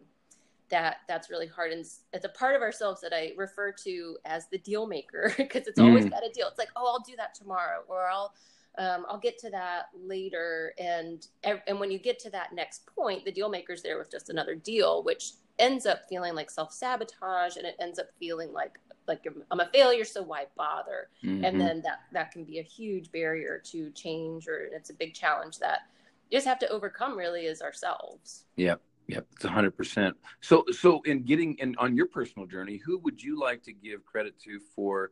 that 0.69 0.97
that's 1.07 1.29
really 1.29 1.47
hard. 1.47 1.71
And 1.71 1.85
it's 2.13 2.25
a 2.25 2.29
part 2.29 2.55
of 2.55 2.61
ourselves 2.61 3.01
that 3.01 3.13
i 3.13 3.33
refer 3.37 3.71
to 3.83 4.17
as 4.25 4.47
the 4.47 4.57
deal 4.57 4.87
maker 4.87 5.33
because 5.37 5.67
it's 5.67 5.79
always 5.79 6.05
mm. 6.05 6.11
got 6.11 6.25
a 6.25 6.31
deal. 6.31 6.47
It's 6.47 6.57
like 6.57 6.71
oh 6.75 6.87
i'll 6.87 7.03
do 7.05 7.15
that 7.17 7.35
tomorrow 7.35 7.83
or 7.87 8.09
i'll 8.09 8.33
um, 8.77 9.05
i'll 9.09 9.19
get 9.19 9.37
to 9.39 9.49
that 9.51 9.87
later. 9.93 10.73
And 10.79 11.27
and 11.43 11.79
when 11.79 11.91
you 11.91 11.99
get 11.99 12.17
to 12.19 12.29
that 12.31 12.53
next 12.53 12.87
point 12.95 13.25
the 13.25 13.31
deal 13.31 13.49
maker's 13.49 13.83
there 13.83 13.99
with 13.99 14.09
just 14.09 14.29
another 14.29 14.55
deal 14.55 15.03
which 15.03 15.33
ends 15.59 15.85
up 15.85 16.01
feeling 16.09 16.33
like 16.33 16.49
self-sabotage 16.49 17.57
and 17.57 17.65
it 17.65 17.75
ends 17.79 17.99
up 17.99 18.07
feeling 18.17 18.51
like 18.51 18.79
like 19.11 19.27
i'm 19.51 19.59
a 19.59 19.69
failure 19.73 20.05
so 20.05 20.21
why 20.21 20.45
bother 20.55 21.09
mm-hmm. 21.23 21.43
and 21.43 21.59
then 21.59 21.81
that 21.81 22.01
that 22.11 22.31
can 22.31 22.43
be 22.43 22.59
a 22.59 22.63
huge 22.63 23.11
barrier 23.11 23.61
to 23.63 23.89
change 23.91 24.47
or 24.47 24.69
it's 24.71 24.89
a 24.89 24.93
big 24.93 25.13
challenge 25.13 25.59
that 25.59 25.81
you 26.29 26.37
just 26.37 26.47
have 26.47 26.59
to 26.59 26.67
overcome 26.69 27.17
really 27.17 27.45
is 27.45 27.61
ourselves 27.61 28.45
yep 28.55 28.81
Yep, 29.07 29.27
it's 29.33 29.45
hundred 29.45 29.75
percent. 29.75 30.15
So, 30.39 30.63
so 30.71 31.01
in 31.01 31.23
getting 31.23 31.55
in 31.55 31.75
on 31.77 31.97
your 31.97 32.05
personal 32.05 32.47
journey, 32.47 32.77
who 32.77 32.97
would 32.99 33.21
you 33.21 33.37
like 33.37 33.61
to 33.63 33.73
give 33.73 34.05
credit 34.05 34.39
to 34.43 34.59
for, 34.73 35.11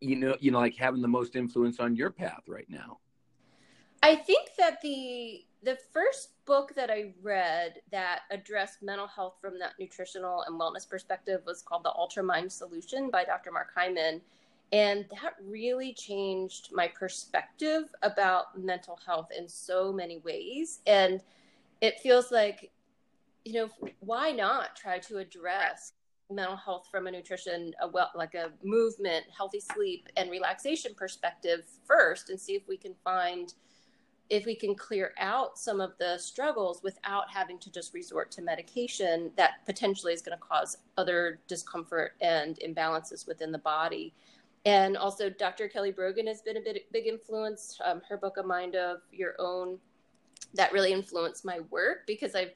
you 0.00 0.16
know, 0.16 0.36
you 0.40 0.50
know, 0.50 0.58
like 0.58 0.74
having 0.76 1.02
the 1.02 1.08
most 1.08 1.36
influence 1.36 1.80
on 1.80 1.96
your 1.96 2.10
path 2.10 2.42
right 2.48 2.64
now? 2.70 2.98
I 4.02 4.16
think 4.16 4.50
that 4.58 4.80
the 4.80 5.44
the 5.62 5.78
first 5.92 6.30
book 6.46 6.74
that 6.74 6.90
I 6.90 7.12
read 7.22 7.82
that 7.92 8.20
addressed 8.30 8.82
mental 8.82 9.06
health 9.06 9.34
from 9.42 9.58
that 9.58 9.74
nutritional 9.78 10.42
and 10.46 10.58
wellness 10.58 10.88
perspective 10.88 11.42
was 11.44 11.60
called 11.60 11.84
The 11.84 11.92
Ultra 11.92 12.22
Mind 12.22 12.50
Solution 12.50 13.10
by 13.10 13.24
Dr. 13.24 13.52
Mark 13.52 13.68
Hyman. 13.76 14.22
And 14.72 15.04
that 15.10 15.34
really 15.44 15.92
changed 15.92 16.70
my 16.72 16.88
perspective 16.88 17.92
about 18.02 18.58
mental 18.58 18.98
health 19.04 19.28
in 19.36 19.46
so 19.46 19.92
many 19.92 20.18
ways. 20.20 20.80
And 20.86 21.20
it 21.82 22.00
feels 22.00 22.32
like 22.32 22.70
you 23.44 23.54
know, 23.54 23.70
why 24.00 24.32
not 24.32 24.76
try 24.76 24.98
to 24.98 25.18
address 25.18 25.92
mental 26.30 26.56
health 26.56 26.86
from 26.90 27.06
a 27.06 27.10
nutrition, 27.10 27.74
a 27.80 27.88
well, 27.88 28.10
like 28.14 28.34
a 28.34 28.50
movement, 28.62 29.24
healthy 29.36 29.60
sleep, 29.60 30.08
and 30.16 30.30
relaxation 30.30 30.94
perspective 30.94 31.64
first, 31.84 32.30
and 32.30 32.38
see 32.38 32.54
if 32.54 32.66
we 32.68 32.76
can 32.76 32.94
find 33.02 33.54
if 34.30 34.46
we 34.46 34.54
can 34.54 34.76
clear 34.76 35.12
out 35.18 35.58
some 35.58 35.80
of 35.80 35.92
the 35.98 36.16
struggles 36.16 36.82
without 36.84 37.28
having 37.28 37.58
to 37.58 37.70
just 37.70 37.92
resort 37.92 38.30
to 38.30 38.42
medication 38.42 39.32
that 39.36 39.66
potentially 39.66 40.12
is 40.12 40.22
going 40.22 40.38
to 40.38 40.42
cause 40.42 40.78
other 40.96 41.40
discomfort 41.48 42.12
and 42.20 42.58
imbalances 42.64 43.26
within 43.26 43.50
the 43.50 43.58
body. 43.58 44.14
And 44.64 44.96
also, 44.96 45.30
Dr. 45.30 45.68
Kelly 45.68 45.90
Brogan 45.90 46.28
has 46.28 46.42
been 46.42 46.58
a 46.58 46.60
bit, 46.60 46.90
big 46.92 47.06
influence. 47.06 47.78
Um, 47.84 48.02
her 48.08 48.16
book, 48.16 48.36
A 48.38 48.42
Mind 48.42 48.76
of 48.76 48.98
Your 49.10 49.34
Own, 49.40 49.78
that 50.54 50.72
really 50.72 50.92
influenced 50.92 51.44
my 51.44 51.60
work 51.70 52.06
because 52.06 52.34
I've 52.34 52.52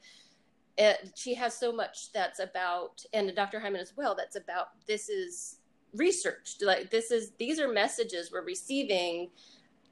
it, 0.76 1.12
she 1.14 1.35
has 1.35 1.57
so 1.57 1.73
much 1.73 2.12
that's 2.12 2.40
about 2.40 3.04
and 3.12 3.33
dr 3.37 3.61
hyman 3.61 3.81
as 3.81 3.93
well 3.97 4.16
that's 4.16 4.35
about 4.35 4.71
this 4.88 5.09
is 5.09 5.59
research 5.95 6.57
like 6.61 6.90
this 6.90 7.12
is 7.12 7.31
these 7.38 7.61
are 7.61 7.69
messages 7.69 8.33
we're 8.33 8.45
receiving 8.45 9.31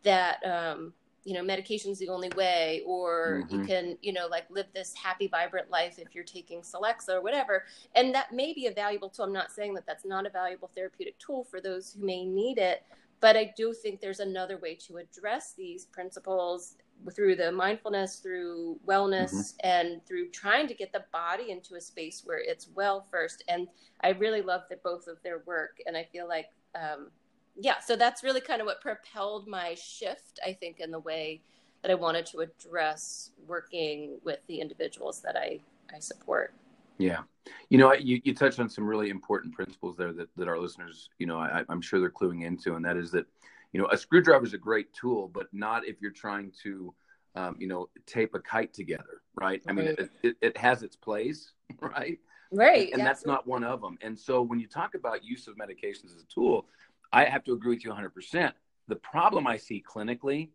that 0.02 0.44
um 0.44 0.92
you 1.24 1.34
know 1.34 1.42
medication's 1.42 2.00
is 2.00 2.06
the 2.06 2.12
only 2.12 2.30
way 2.36 2.82
or 2.86 3.42
mm-hmm. 3.44 3.60
you 3.60 3.66
can 3.66 3.98
you 4.02 4.12
know 4.12 4.26
like 4.26 4.44
live 4.50 4.66
this 4.74 4.94
happy 4.94 5.28
vibrant 5.28 5.70
life 5.70 5.98
if 5.98 6.14
you're 6.14 6.24
taking 6.24 6.60
celexa 6.60 7.10
or 7.10 7.20
whatever 7.20 7.64
and 7.94 8.14
that 8.14 8.32
may 8.32 8.52
be 8.52 8.66
a 8.66 8.72
valuable 8.72 9.08
tool 9.08 9.24
i'm 9.24 9.32
not 9.32 9.50
saying 9.50 9.74
that 9.74 9.86
that's 9.86 10.04
not 10.04 10.26
a 10.26 10.30
valuable 10.30 10.70
therapeutic 10.74 11.18
tool 11.18 11.44
for 11.44 11.60
those 11.60 11.92
who 11.92 12.04
may 12.04 12.24
need 12.24 12.58
it 12.58 12.82
but 13.20 13.36
i 13.36 13.52
do 13.56 13.72
think 13.72 14.00
there's 14.00 14.20
another 14.20 14.58
way 14.58 14.74
to 14.74 14.96
address 14.96 15.54
these 15.56 15.86
principles 15.86 16.76
through 17.10 17.36
the 17.36 17.50
mindfulness, 17.50 18.16
through 18.16 18.78
wellness, 18.86 19.32
mm-hmm. 19.32 19.66
and 19.66 20.06
through 20.06 20.28
trying 20.30 20.68
to 20.68 20.74
get 20.74 20.92
the 20.92 21.04
body 21.12 21.50
into 21.50 21.74
a 21.74 21.80
space 21.80 22.22
where 22.24 22.38
it's 22.38 22.68
well 22.74 23.06
first. 23.10 23.42
And 23.48 23.68
I 24.02 24.10
really 24.10 24.42
love 24.42 24.62
the 24.70 24.76
both 24.84 25.08
of 25.08 25.22
their 25.22 25.42
work, 25.46 25.78
and 25.86 25.96
I 25.96 26.04
feel 26.12 26.28
like, 26.28 26.46
um, 26.74 27.10
yeah, 27.56 27.78
so 27.80 27.96
that's 27.96 28.22
really 28.22 28.40
kind 28.40 28.60
of 28.60 28.66
what 28.66 28.80
propelled 28.80 29.46
my 29.46 29.74
shift, 29.74 30.40
I 30.44 30.52
think, 30.52 30.80
in 30.80 30.90
the 30.90 31.00
way 31.00 31.42
that 31.82 31.90
I 31.90 31.94
wanted 31.94 32.26
to 32.26 32.38
address 32.38 33.30
working 33.46 34.18
with 34.24 34.38
the 34.46 34.60
individuals 34.60 35.20
that 35.22 35.36
I 35.36 35.60
I 35.94 35.98
support. 35.98 36.54
Yeah. 36.98 37.22
You 37.68 37.78
know, 37.78 37.92
you, 37.92 38.20
you 38.24 38.34
touched 38.34 38.60
on 38.60 38.68
some 38.68 38.86
really 38.86 39.10
important 39.10 39.54
principles 39.54 39.96
there 39.96 40.12
that, 40.12 40.28
that 40.36 40.46
our 40.46 40.58
listeners, 40.58 41.10
you 41.18 41.26
know, 41.26 41.38
I, 41.38 41.64
I'm 41.68 41.80
sure 41.80 41.98
they're 41.98 42.10
cluing 42.10 42.44
into, 42.44 42.76
and 42.76 42.84
that 42.84 42.96
is 42.96 43.10
that 43.10 43.26
you 43.72 43.80
know, 43.80 43.88
a 43.90 43.96
screwdriver 43.96 44.44
is 44.44 44.54
a 44.54 44.58
great 44.58 44.92
tool, 44.92 45.30
but 45.32 45.46
not 45.52 45.86
if 45.86 46.00
you're 46.00 46.10
trying 46.10 46.52
to, 46.62 46.94
um, 47.34 47.56
you 47.58 47.66
know, 47.66 47.88
tape 48.06 48.34
a 48.34 48.40
kite 48.40 48.74
together, 48.74 49.22
right? 49.34 49.62
I 49.66 49.72
mean, 49.72 49.86
it, 49.86 50.10
it, 50.22 50.36
it, 50.42 50.56
has 50.58 50.82
its 50.82 50.94
place, 50.94 51.52
right? 51.80 52.18
Right. 52.52 52.90
And, 52.92 53.00
and 53.00 53.06
that's 53.06 53.24
not 53.24 53.46
one 53.46 53.64
of 53.64 53.80
them. 53.80 53.96
And 54.02 54.18
so 54.18 54.42
when 54.42 54.60
you 54.60 54.66
talk 54.66 54.94
about 54.94 55.24
use 55.24 55.48
of 55.48 55.56
medications 55.56 56.14
as 56.14 56.22
a 56.22 56.26
tool, 56.32 56.66
I 57.12 57.24
have 57.24 57.44
to 57.44 57.52
agree 57.52 57.74
with 57.74 57.84
you 57.84 57.92
100%. 57.92 58.52
The 58.88 58.96
problem 58.96 59.46
I 59.46 59.56
see 59.56 59.82
clinically 59.86 60.50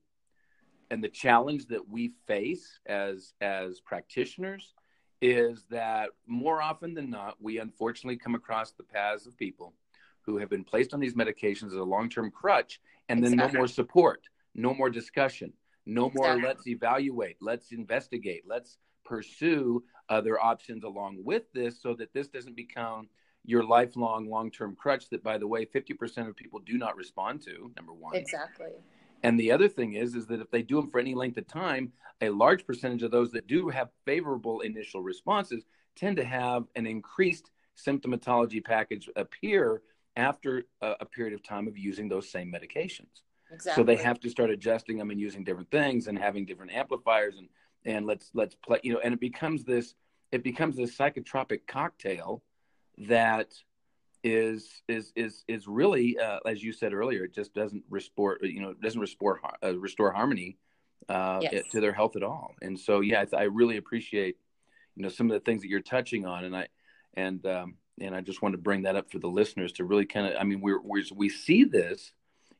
and 0.89 1.03
the 1.03 1.09
challenge 1.09 1.67
that 1.67 1.87
we 1.87 2.13
face 2.27 2.79
as 2.85 3.33
as 3.41 3.79
practitioners 3.81 4.73
is 5.21 5.65
that 5.69 6.09
more 6.27 6.61
often 6.61 6.93
than 6.93 7.09
not, 7.09 7.35
we 7.41 7.59
unfortunately 7.59 8.17
come 8.17 8.35
across 8.35 8.71
the 8.71 8.83
paths 8.83 9.25
of 9.25 9.37
people 9.37 9.73
who 10.21 10.37
have 10.37 10.49
been 10.49 10.63
placed 10.63 10.93
on 10.93 10.99
these 10.99 11.15
medications 11.15 11.67
as 11.67 11.73
a 11.73 11.83
long 11.83 12.09
term 12.09 12.29
crutch 12.31 12.79
and 13.09 13.23
then 13.23 13.33
exactly. 13.33 13.53
no 13.53 13.59
more 13.59 13.67
support, 13.67 14.21
no 14.53 14.73
more 14.73 14.89
discussion, 14.89 15.53
no 15.85 16.11
more 16.13 16.27
exactly. 16.27 16.43
let's 16.43 16.67
evaluate, 16.67 17.37
let's 17.41 17.71
investigate, 17.71 18.43
let's 18.45 18.77
pursue 19.05 19.83
other 20.09 20.39
options 20.39 20.83
along 20.83 21.17
with 21.23 21.43
this 21.53 21.81
so 21.81 21.93
that 21.93 22.13
this 22.13 22.27
doesn't 22.27 22.55
become 22.55 23.07
your 23.47 23.63
lifelong 23.63 24.29
long 24.29 24.51
term 24.51 24.75
crutch 24.75 25.09
that, 25.09 25.23
by 25.23 25.39
the 25.39 25.47
way, 25.47 25.65
50% 25.65 26.27
of 26.27 26.35
people 26.35 26.59
do 26.59 26.77
not 26.77 26.95
respond 26.95 27.41
to, 27.43 27.71
number 27.75 27.93
one. 27.93 28.15
Exactly. 28.15 28.67
And 29.23 29.39
the 29.39 29.51
other 29.51 29.67
thing 29.67 29.93
is, 29.93 30.13
is 30.13 30.27
that 30.27 30.41
if 30.41 30.51
they 30.51 30.61
do 30.61 30.75
them 30.75 30.91
for 30.91 30.99
any 30.99 31.15
length 31.15 31.37
of 31.37 31.47
time, 31.47 31.91
a 32.21 32.29
large 32.29 32.67
percentage 32.67 33.01
of 33.01 33.09
those 33.09 33.31
that 33.31 33.47
do 33.47 33.69
have 33.69 33.89
favorable 34.05 34.61
initial 34.61 35.01
responses 35.01 35.65
tend 35.95 36.17
to 36.17 36.25
have 36.25 36.65
an 36.75 36.85
increased 36.85 37.49
symptomatology 37.75 38.63
package 38.63 39.09
appear 39.15 39.81
after 40.17 40.63
a, 40.81 40.95
a 40.99 41.05
period 41.05 41.33
of 41.33 41.41
time 41.41 41.67
of 41.67 41.77
using 41.77 42.09
those 42.09 42.29
same 42.29 42.51
medications. 42.51 43.21
Exactly. 43.51 43.81
So 43.81 43.85
they 43.85 43.95
have 43.95 44.19
to 44.19 44.29
start 44.29 44.49
adjusting 44.49 44.97
them 44.97 45.09
and 45.09 45.19
using 45.19 45.43
different 45.43 45.71
things 45.71 46.07
and 46.07 46.19
having 46.19 46.45
different 46.45 46.73
amplifiers 46.73 47.37
and 47.37 47.47
and 47.85 48.05
let's 48.05 48.31
let's 48.33 48.55
play 48.55 48.79
you 48.83 48.91
know 48.91 48.99
and 49.03 49.13
it 49.13 49.19
becomes 49.21 49.63
this 49.63 49.93
it 50.31 50.43
becomes 50.43 50.75
this 50.75 50.97
psychotropic 50.97 51.61
cocktail 51.67 52.43
that 52.99 53.53
is 54.23 54.81
is 54.87 55.13
is 55.15 55.43
is 55.47 55.67
really 55.67 56.17
uh, 56.19 56.39
as 56.45 56.63
you 56.63 56.73
said 56.73 56.93
earlier 56.93 57.23
it 57.23 57.33
just 57.33 57.53
doesn't 57.53 57.83
restore 57.89 58.37
you 58.41 58.59
know 58.59 58.73
doesn't 58.73 58.99
restore 58.99 59.39
uh, 59.63 59.77
restore 59.77 60.11
harmony 60.11 60.57
uh, 61.09 61.39
yes. 61.41 61.63
to 61.71 61.79
their 61.79 61.93
health 61.93 62.15
at 62.15 62.23
all. 62.23 62.55
And 62.61 62.79
so 62.79 62.99
yeah 62.99 63.23
I, 63.33 63.37
I, 63.37 63.43
really 63.43 63.77
appreciate 63.77 64.37
you 64.95 65.03
know 65.03 65.09
some 65.09 65.29
of 65.29 65.33
the 65.33 65.39
things 65.39 65.61
that 65.61 65.69
you're 65.69 65.79
touching 65.81 66.25
on. 66.25 66.43
And 66.43 66.55
I 66.55 66.67
and 67.13 67.45
um, 67.45 67.75
and 67.99 68.15
I 68.15 68.21
just 68.21 68.41
want 68.41 68.53
to 68.53 68.57
bring 68.57 68.83
that 68.83 68.95
up 68.95 69.11
for 69.11 69.19
the 69.19 69.27
listeners 69.27 69.71
to 69.73 69.85
really 69.85 70.05
kind 70.05 70.27
of 70.27 70.39
I 70.39 70.43
mean 70.43 70.61
we're, 70.61 70.81
we're 70.81 71.03
we 71.15 71.29
see 71.29 71.63
this 71.63 72.11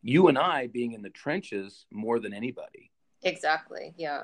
you 0.02 0.28
and 0.28 0.38
I 0.38 0.68
being 0.68 0.94
in 0.94 1.02
the 1.02 1.10
trenches 1.10 1.86
more 1.92 2.20
than 2.20 2.34
anybody. 2.34 2.92
Exactly 3.24 3.94
yeah. 3.98 4.24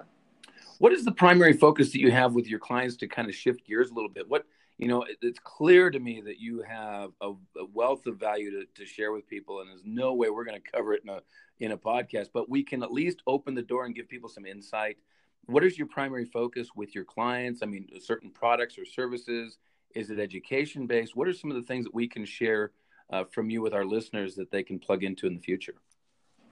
What 0.79 0.93
is 0.93 1.05
the 1.05 1.12
primary 1.12 1.53
focus 1.53 1.91
that 1.91 2.00
you 2.00 2.12
have 2.12 2.34
with 2.34 2.48
your 2.48 2.60
clients 2.60 2.98
to 2.98 3.08
kind 3.08 3.27
of 3.27 3.36
shift 3.36 3.65
gears 3.65 3.89
a 3.89 3.93
little 3.93 4.10
bit? 4.10 4.27
What 4.29 4.46
you 4.77 4.88
know, 4.88 5.03
it, 5.03 5.18
it's 5.22 5.39
clear 5.39 5.92
to 5.92 6.00
me 6.00 6.22
that 6.22 6.39
you 6.39 6.62
have 6.62 7.12
a, 7.22 7.32
a 7.58 7.65
wealth 7.74 8.06
of 8.08 8.20
value 8.20 8.51
to, 8.51 8.65
to, 8.75 8.86
share 8.86 9.12
with 9.12 9.27
people, 9.27 9.62
and 9.62 9.70
there's 9.70 9.84
no 9.86 10.13
way 10.13 10.30
we're 10.30 10.46
going 10.46 10.60
to 10.62 10.72
cover 10.72 10.94
it 10.94 11.03
in 11.03 11.10
a 11.10 11.22
in 11.60 11.72
a 11.72 11.77
podcast, 11.77 12.30
but 12.34 12.50
we 12.50 12.63
can 12.63 12.84
at 12.84 12.92
least 12.92 13.22
open 13.27 13.53
the 13.53 13.62
door 13.62 13.86
and 13.86 13.96
give 13.96 14.10
people 14.10 14.30
some 14.30 14.46
insight. 14.46 14.98
What 15.46 15.63
is 15.63 15.77
your 15.77 15.88
primary 15.88 16.25
focus 16.25 16.70
with 16.75 16.96
your 16.96 17.06
clients? 17.06 17.62
I 17.62 17.68
mean, 17.68 17.88
certain 18.01 18.32
products 18.32 18.77
or 18.77 18.86
services? 18.86 19.58
Is 19.94 20.10
it 20.10 20.20
education 20.20 20.88
based? 20.88 21.15
What 21.15 21.27
are 21.27 21.34
some 21.34 21.51
of 21.51 21.56
the 21.56 21.63
things 21.63 21.86
that 21.86 21.94
we 21.94 22.08
can 22.08 22.25
share 22.25 22.72
uh, 23.12 23.25
from 23.32 23.50
you 23.50 23.62
with 23.62 23.74
our 23.74 23.86
listeners 23.86 24.36
that 24.36 24.50
they 24.50 24.63
can 24.63 24.80
plug 24.80 25.03
into 25.03 25.27
in 25.27 25.36
the 25.36 25.42
future? 25.42 25.75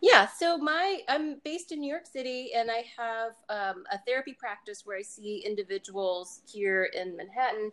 Yeah, 0.02 0.28
so 0.28 0.58
my 0.58 1.02
I'm 1.08 1.40
based 1.44 1.72
in 1.72 1.80
New 1.80 1.90
York 1.90 2.08
City, 2.08 2.52
and 2.56 2.70
I 2.72 2.84
have 2.98 3.34
um, 3.50 3.84
a 3.92 4.00
therapy 4.06 4.34
practice 4.34 4.82
where 4.84 4.98
I 4.98 5.04
see 5.04 5.44
individuals 5.46 6.42
here 6.52 6.90
in 6.96 7.16
Manhattan 7.16 7.72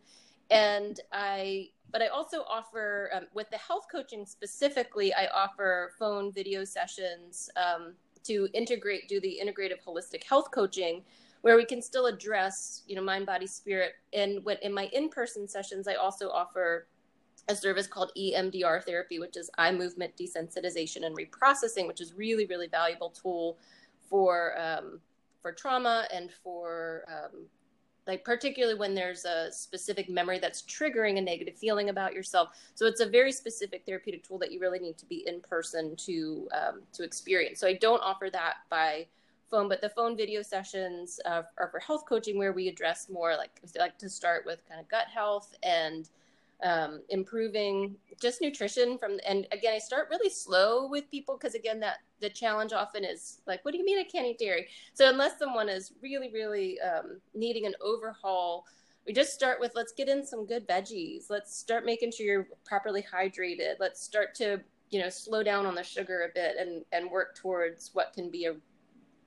and 0.50 1.00
I 1.12 1.70
but 1.90 2.02
I 2.02 2.08
also 2.08 2.42
offer 2.48 3.10
um, 3.14 3.26
with 3.32 3.48
the 3.50 3.56
health 3.56 3.86
coaching 3.90 4.26
specifically. 4.26 5.14
I 5.14 5.26
offer 5.34 5.92
phone 5.98 6.32
video 6.32 6.64
sessions 6.64 7.48
um, 7.56 7.94
to 8.24 8.48
integrate 8.52 9.08
do 9.08 9.20
the 9.20 9.40
integrative 9.42 9.82
holistic 9.86 10.22
health 10.24 10.50
coaching, 10.50 11.02
where 11.40 11.56
we 11.56 11.64
can 11.64 11.80
still 11.80 12.06
address 12.06 12.82
you 12.86 12.94
know 12.96 13.02
mind 13.02 13.26
body 13.26 13.46
spirit. 13.46 13.92
And 14.12 14.44
what 14.44 14.62
in 14.62 14.72
my 14.72 14.86
in 14.92 15.08
person 15.08 15.48
sessions, 15.48 15.88
I 15.88 15.94
also 15.94 16.30
offer 16.30 16.86
a 17.48 17.56
service 17.56 17.86
called 17.86 18.12
EMDR 18.18 18.84
therapy, 18.84 19.18
which 19.18 19.36
is 19.38 19.50
eye 19.56 19.72
movement 19.72 20.14
desensitization 20.16 21.06
and 21.06 21.16
reprocessing, 21.16 21.86
which 21.86 22.00
is 22.00 22.12
really 22.14 22.46
really 22.46 22.68
valuable 22.68 23.10
tool 23.10 23.58
for 24.10 24.58
um, 24.60 25.00
for 25.40 25.52
trauma 25.52 26.06
and 26.12 26.30
for 26.30 27.04
um, 27.08 27.46
like 28.08 28.24
particularly 28.24 28.76
when 28.76 28.94
there's 28.94 29.24
a 29.26 29.52
specific 29.52 30.08
memory 30.08 30.38
that's 30.38 30.62
triggering 30.62 31.18
a 31.18 31.20
negative 31.20 31.54
feeling 31.54 31.90
about 31.90 32.14
yourself. 32.14 32.48
So 32.74 32.86
it's 32.86 33.00
a 33.00 33.08
very 33.08 33.30
specific 33.30 33.82
therapeutic 33.84 34.24
tool 34.24 34.38
that 34.38 34.50
you 34.50 34.58
really 34.58 34.78
need 34.78 34.96
to 34.98 35.06
be 35.06 35.24
in 35.28 35.40
person 35.40 35.94
to 35.96 36.48
um, 36.52 36.80
to 36.94 37.04
experience. 37.04 37.60
So 37.60 37.68
i 37.68 37.74
don't 37.74 38.00
offer 38.00 38.30
that 38.32 38.54
by 38.70 39.06
phone 39.50 39.68
but 39.68 39.80
the 39.80 39.88
phone 39.88 40.16
video 40.16 40.42
sessions 40.42 41.20
uh, 41.24 41.42
are 41.58 41.68
for 41.68 41.78
health 41.78 42.04
coaching 42.08 42.36
where 42.38 42.52
we 42.52 42.68
address 42.68 43.08
more 43.08 43.36
like 43.36 43.60
like 43.78 43.96
to 43.98 44.08
start 44.08 44.44
with 44.44 44.60
kind 44.68 44.80
of 44.80 44.88
gut 44.88 45.06
health 45.06 45.54
and 45.62 46.08
um, 46.62 47.00
improving 47.08 47.94
just 48.20 48.40
nutrition 48.40 48.98
from 48.98 49.18
and 49.26 49.46
again 49.52 49.74
i 49.74 49.78
start 49.78 50.08
really 50.10 50.28
slow 50.28 50.88
with 50.88 51.08
people 51.08 51.38
because 51.38 51.54
again 51.54 51.78
that 51.78 51.98
the 52.20 52.28
challenge 52.28 52.72
often 52.72 53.04
is 53.04 53.40
like 53.46 53.64
what 53.64 53.70
do 53.70 53.78
you 53.78 53.84
mean 53.84 53.98
i 53.98 54.02
can't 54.02 54.26
eat 54.26 54.38
dairy? 54.38 54.66
So 54.92 55.08
unless 55.08 55.38
someone 55.38 55.68
is 55.68 55.92
really 56.02 56.30
really 56.32 56.80
um, 56.80 57.20
needing 57.34 57.66
an 57.66 57.74
overhaul 57.80 58.64
we 59.08 59.14
just 59.14 59.32
start 59.32 59.58
with 59.58 59.72
let's 59.74 59.92
get 59.92 60.08
in 60.10 60.24
some 60.24 60.44
good 60.44 60.68
veggies. 60.68 61.30
Let's 61.30 61.56
start 61.56 61.86
making 61.86 62.12
sure 62.12 62.26
you're 62.26 62.48
properly 62.66 63.02
hydrated. 63.02 63.76
Let's 63.80 64.02
start 64.02 64.34
to 64.36 64.60
you 64.90 65.00
know 65.00 65.08
slow 65.08 65.42
down 65.42 65.64
on 65.64 65.74
the 65.74 65.82
sugar 65.82 66.28
a 66.30 66.34
bit 66.34 66.56
and 66.58 66.84
and 66.92 67.10
work 67.10 67.34
towards 67.34 67.90
what 67.94 68.12
can 68.12 68.30
be 68.30 68.44
a 68.44 68.54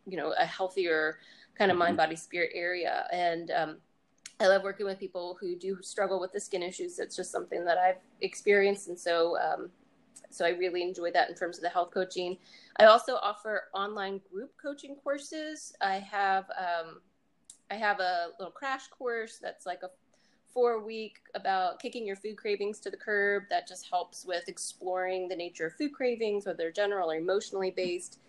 you 0.06 0.18
know 0.18 0.34
a 0.38 0.46
healthier 0.46 1.18
kind 1.58 1.72
of 1.72 1.78
mind 1.78 1.98
mm-hmm. 1.98 1.98
body 1.98 2.16
spirit 2.16 2.52
area. 2.54 3.08
And 3.12 3.50
um, 3.52 3.78
I 4.42 4.48
love 4.48 4.64
working 4.64 4.88
with 4.88 5.00
people 5.00 5.38
who 5.40 5.56
do 5.56 5.78
struggle 5.82 6.20
with 6.20 6.32
the 6.32 6.40
skin 6.40 6.64
issues. 6.64 6.98
It's 6.98 7.16
just 7.16 7.32
something 7.32 7.64
that 7.66 7.78
I've 7.78 8.00
experienced, 8.22 8.88
and 8.88 9.00
so 9.00 9.38
um, 9.40 9.70
so 10.32 10.46
I 10.46 10.50
really 10.50 10.82
enjoy 10.82 11.12
that 11.12 11.30
in 11.30 11.36
terms 11.36 11.58
of 11.58 11.64
the 11.64 11.70
health 11.70 11.92
coaching. 11.94 12.38
I 12.78 12.86
also 12.86 13.16
offer 13.22 13.66
online 13.74 14.20
group 14.32 14.52
coaching 14.62 14.96
courses. 14.96 15.74
I 15.82 15.96
have 16.00 16.46
um, 16.58 17.02
I 17.70 17.76
have 17.76 18.00
a 18.00 18.30
little 18.40 18.52
crash 18.52 18.88
course 18.88 19.38
that's 19.40 19.68
like 19.68 19.84
a 19.84 19.90
four 20.52 20.84
week 20.84 21.20
about 21.36 21.80
kicking 21.80 22.06
your 22.06 22.16
food 22.16 22.36
cravings 22.36 22.80
to 22.80 22.90
the 22.90 22.98
curb. 22.98 23.44
That 23.52 23.68
just 23.68 23.88
helps 23.90 24.26
with 24.26 24.48
exploring 24.48 25.28
the 25.28 25.36
nature 25.36 25.68
of 25.68 25.74
food 25.74 25.94
cravings, 25.94 26.48
whether 26.48 26.58
they're 26.58 26.72
general 26.72 27.12
or 27.12 27.16
emotionally 27.16 27.72
based. 27.72 28.20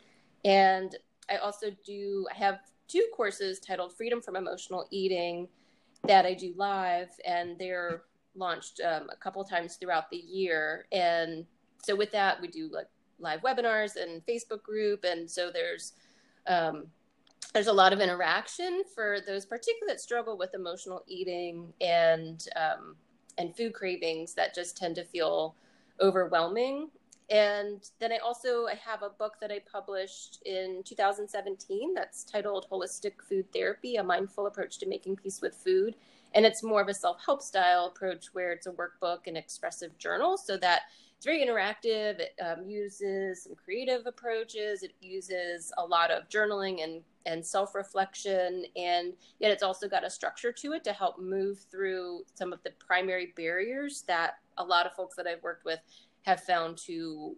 And 0.45 0.95
I 1.31 1.37
also 1.37 1.69
do 1.87 2.27
I 2.31 2.37
have 2.37 2.61
two 2.87 3.07
courses 3.17 3.61
titled 3.61 3.97
Freedom 3.97 4.21
from 4.21 4.37
Emotional 4.37 4.87
Eating 4.91 5.49
that 6.07 6.27
I 6.27 6.35
do 6.35 6.53
live, 6.57 7.09
and 7.27 7.59
they're 7.59 8.03
launched 8.35 8.81
um, 8.85 9.09
a 9.11 9.17
couple 9.17 9.45
times 9.45 9.77
throughout 9.77 10.11
the 10.11 10.17
year. 10.17 10.87
And 10.93 11.45
so 11.83 11.95
with 11.95 12.11
that, 12.13 12.41
we 12.41 12.49
do 12.49 12.69
like 12.73 12.89
live 13.19 13.41
webinars 13.43 13.97
and 13.97 14.25
Facebook 14.27 14.63
group, 14.63 15.05
and 15.05 15.31
so 15.31 15.51
there's 15.53 15.93
um, 16.47 16.87
there's 17.55 17.67
a 17.67 17.73
lot 17.73 17.93
of 17.93 18.01
interaction 18.01 18.83
for 18.95 19.19
those 19.27 19.45
particularly 19.45 19.93
that 19.93 20.01
struggle 20.01 20.39
with 20.39 20.55
emotional 20.55 21.03
eating 21.07 21.73
and 21.81 22.47
um, 22.57 22.97
and 23.39 23.57
food 23.57 23.75
cravings 23.75 24.35
that 24.35 24.55
just 24.55 24.77
tend 24.77 24.95
to 24.97 25.05
feel 25.05 25.55
overwhelming 26.01 26.89
and 27.33 27.81
then 27.99 28.13
I 28.13 28.19
also 28.19 28.67
I 28.67 28.75
have 28.75 29.03
a 29.03 29.09
book 29.09 29.37
that 29.41 29.51
I 29.51 29.61
published 29.61 30.43
in 30.45 30.83
2017 30.85 31.95
that's 31.95 32.25
titled 32.25 32.67
Wholistic 32.71 33.23
Food 33.27 33.51
Therapy: 33.55 33.97
A 33.97 34.05
Mindful 34.05 34.47
Approach 34.47 34.79
to 34.79 34.87
Making 34.87 35.17
Peace 35.17 35.41
with 35.41 35.55
Food. 35.55 35.97
And 36.35 36.45
it's 36.45 36.63
more 36.63 36.81
of 36.81 36.89
a 36.89 36.95
self-help 36.95 37.43
style 37.43 37.87
approach 37.87 38.27
where 38.33 38.53
it's 38.53 38.67
a 38.67 38.73
workbook 38.73 39.21
and 39.27 39.37
expressive 39.37 39.97
journal 39.99 40.39
so 40.39 40.57
that 40.59 40.83
it's 41.17 41.27
very 41.27 41.45
interactive. 41.45 42.21
It 42.21 42.35
um, 42.43 42.67
uses 42.67 43.45
some 43.45 43.55
creative 43.55 44.07
approaches. 44.07 44.83
It 44.83 44.93
uses 45.01 45.73
a 45.79 45.85
lot 45.85 46.11
of 46.11 46.29
journaling 46.29 46.85
and 46.85 47.01
and 47.25 47.47
self-reflection 47.47 48.65
and 48.77 49.13
yet 49.39 49.53
it's 49.53 49.63
also 49.63 49.89
got 49.89 50.05
a 50.05 50.11
structure 50.11 50.51
to 50.51 50.73
it 50.73 50.83
to 50.83 50.93
help 50.93 51.21
move 51.21 51.65
through 51.71 52.25
some 52.35 52.53
of 52.53 52.61
the 52.65 52.73
primary 52.85 53.33
barriers 53.37 54.03
that 54.09 54.39
a 54.59 54.65
lot 54.65 54.87
of 54.87 54.93
folks 54.95 55.15
that 55.15 55.29
I've 55.29 55.43
worked 55.43 55.65
with 55.65 55.79
have 56.23 56.43
found 56.43 56.77
to 56.79 57.37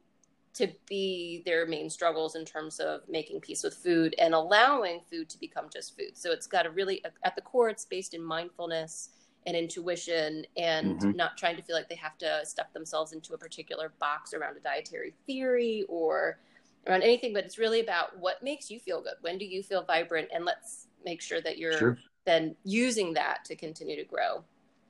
to 0.55 0.69
be 0.87 1.43
their 1.45 1.67
main 1.67 1.91
struggles 1.91 2.37
in 2.37 2.45
terms 2.45 2.79
of 2.79 3.01
making 3.09 3.41
peace 3.41 3.65
with 3.65 3.75
food 3.75 4.15
and 4.19 4.35
allowing 4.35 5.01
food 5.11 5.29
to 5.29 5.39
become 5.41 5.67
just 5.73 5.97
food. 5.99 6.17
So 6.17 6.31
it's 6.31 6.47
got 6.47 6.65
a 6.65 6.71
really 6.71 7.05
at 7.25 7.35
the 7.35 7.43
core 7.43 7.69
it's 7.69 7.85
based 7.85 8.15
in 8.15 8.23
mindfulness 8.23 9.11
and 9.47 9.57
intuition 9.57 10.47
and 10.57 10.99
mm-hmm. 11.01 11.11
not 11.17 11.37
trying 11.37 11.57
to 11.57 11.63
feel 11.63 11.77
like 11.77 11.89
they 11.89 11.97
have 11.97 12.17
to 12.19 12.41
stuff 12.45 12.73
themselves 12.73 13.13
into 13.13 13.35
a 13.35 13.39
particular 13.39 13.93
box 13.99 14.33
around 14.33 14.57
a 14.57 14.61
dietary 14.61 15.13
theory 15.27 15.85
or 15.89 16.39
around 16.87 17.03
anything 17.03 17.33
but 17.35 17.45
it's 17.45 17.59
really 17.59 17.81
about 17.81 18.17
what 18.19 18.43
makes 18.43 18.71
you 18.71 18.79
feel 18.79 19.03
good. 19.03 19.15
When 19.23 19.39
do 19.39 19.45
you 19.45 19.63
feel 19.63 19.83
vibrant 19.83 20.29
and 20.33 20.45
let's 20.45 20.87
make 21.05 21.21
sure 21.21 21.41
that 21.41 21.59
you're 21.59 21.79
sure. 21.79 21.99
then 22.25 22.55
using 22.65 23.13
that 23.15 23.45
to 23.47 23.57
continue 23.57 23.97
to 23.97 24.05
grow. 24.05 24.45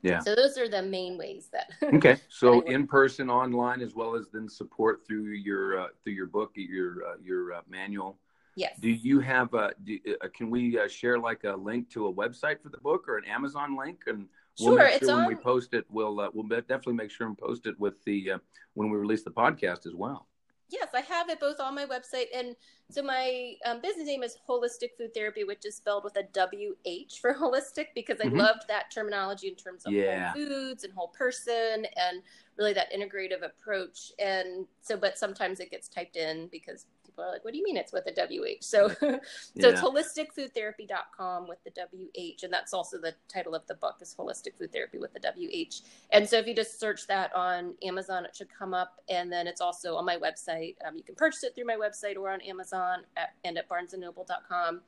Yeah. 0.04 0.20
So 0.20 0.34
those 0.34 0.56
are 0.58 0.68
the 0.68 0.82
main 0.82 1.18
ways 1.18 1.48
that. 1.52 1.70
okay. 1.94 2.18
So 2.28 2.60
in 2.60 2.86
person, 2.86 3.30
online, 3.30 3.80
as 3.80 3.94
well 3.94 4.14
as 4.14 4.26
then 4.32 4.48
support 4.48 5.06
through 5.06 5.32
your 5.32 5.80
uh, 5.80 5.86
through 6.02 6.12
your 6.12 6.26
book, 6.26 6.52
your 6.54 7.04
uh, 7.04 7.14
your 7.22 7.54
uh, 7.54 7.60
manual 7.68 8.18
Yes. 8.56 8.78
Do 8.80 8.88
you 8.88 9.20
have 9.20 9.52
a? 9.54 9.72
Do, 9.82 9.98
uh, 10.22 10.28
can 10.34 10.50
we 10.50 10.78
uh, 10.78 10.86
share 10.86 11.18
like 11.18 11.44
a 11.44 11.54
link 11.54 11.90
to 11.90 12.06
a 12.06 12.12
website 12.12 12.62
for 12.62 12.68
the 12.68 12.78
book 12.78 13.08
or 13.08 13.18
an 13.18 13.24
Amazon 13.24 13.76
link? 13.76 14.02
And 14.06 14.26
we'll 14.60 14.76
sure, 14.76 14.84
make 14.84 15.00
sure 15.00 15.08
when 15.08 15.24
on... 15.24 15.28
we 15.28 15.34
post 15.34 15.74
it, 15.74 15.84
we'll 15.90 16.20
uh, 16.20 16.28
we'll 16.32 16.46
definitely 16.46 16.94
make 16.94 17.10
sure 17.10 17.26
and 17.26 17.36
post 17.36 17.66
it 17.66 17.78
with 17.80 18.02
the 18.04 18.32
uh, 18.32 18.38
when 18.74 18.90
we 18.90 18.96
release 18.96 19.24
the 19.24 19.30
podcast 19.30 19.86
as 19.86 19.94
well. 19.94 20.28
Yes, 20.70 20.88
I 20.94 21.00
have 21.00 21.28
it 21.28 21.40
both 21.40 21.60
on 21.60 21.74
my 21.74 21.86
website 21.86 22.26
and 22.34 22.56
so 22.90 23.02
my 23.02 23.54
um, 23.64 23.80
business 23.80 24.06
name 24.06 24.22
is 24.22 24.36
Wholistic 24.48 24.90
Food 24.98 25.14
Therapy, 25.14 25.44
which 25.44 25.64
is 25.64 25.74
spelled 25.74 26.04
with 26.04 26.16
a 26.16 26.24
W 26.32 26.76
H 26.84 27.18
for 27.20 27.34
holistic 27.40 27.86
because 27.94 28.20
I 28.20 28.26
mm-hmm. 28.26 28.38
loved 28.38 28.68
that 28.68 28.90
terminology 28.92 29.48
in 29.48 29.54
terms 29.54 29.86
of 29.86 29.92
yeah. 29.92 30.32
whole 30.32 30.34
foods 30.34 30.84
and 30.84 30.92
whole 30.92 31.08
person 31.08 31.86
and 31.96 32.22
really 32.58 32.72
that 32.74 32.92
integrative 32.92 33.42
approach. 33.42 34.12
And 34.18 34.66
so, 34.82 34.96
but 34.96 35.18
sometimes 35.18 35.60
it 35.60 35.70
gets 35.70 35.88
typed 35.88 36.16
in 36.16 36.48
because 36.52 36.86
people 37.14 37.24
are 37.24 37.32
like, 37.32 37.44
what 37.44 37.52
do 37.52 37.58
you 37.58 37.64
mean 37.64 37.76
it's 37.76 37.92
with 37.92 38.06
a 38.06 38.12
WH? 38.12 38.62
So, 38.62 38.88
so 38.88 39.06
yeah. 39.06 39.18
it's 39.54 39.80
wholisticfoodtherapy.com 39.80 41.48
with 41.48 41.58
the 41.64 41.70
WH. 41.70 42.42
And 42.42 42.52
that's 42.52 42.74
also 42.74 42.98
the 42.98 43.14
title 43.28 43.54
of 43.54 43.66
the 43.66 43.74
book 43.74 43.96
is 44.00 44.14
Wholistic 44.18 44.56
Food 44.58 44.72
Therapy 44.72 44.98
with 44.98 45.12
the 45.12 45.20
WH. 45.20 45.86
And 46.10 46.28
so 46.28 46.38
if 46.38 46.46
you 46.46 46.54
just 46.54 46.80
search 46.80 47.06
that 47.06 47.34
on 47.34 47.74
Amazon, 47.82 48.24
it 48.24 48.34
should 48.36 48.48
come 48.52 48.74
up. 48.74 49.00
And 49.08 49.32
then 49.32 49.46
it's 49.46 49.60
also 49.60 49.94
on 49.94 50.04
my 50.04 50.16
website. 50.16 50.76
Um, 50.86 50.96
you 50.96 51.02
can 51.02 51.14
purchase 51.14 51.44
it 51.44 51.54
through 51.54 51.66
my 51.66 51.76
website 51.76 52.16
or 52.16 52.30
on 52.30 52.40
Amazon 52.40 53.02
at, 53.16 53.34
and 53.44 53.56
at 53.58 53.68
barnesandnoble.com. 53.68 54.80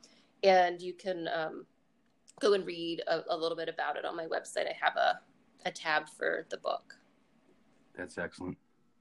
And 0.42 0.82
you 0.82 0.94
can 0.94 1.28
um, 1.28 1.64
go 2.40 2.54
and 2.54 2.66
read 2.66 3.02
a, 3.06 3.22
a 3.30 3.36
little 3.36 3.56
bit 3.56 3.68
about 3.68 3.96
it 3.96 4.04
on 4.04 4.16
my 4.16 4.26
website. 4.26 4.66
I 4.66 4.76
have 4.80 4.96
a, 4.96 5.20
a 5.64 5.70
tab 5.70 6.08
for 6.08 6.46
the 6.50 6.56
book. 6.56 6.94
That's 7.96 8.18
excellent. 8.18 8.58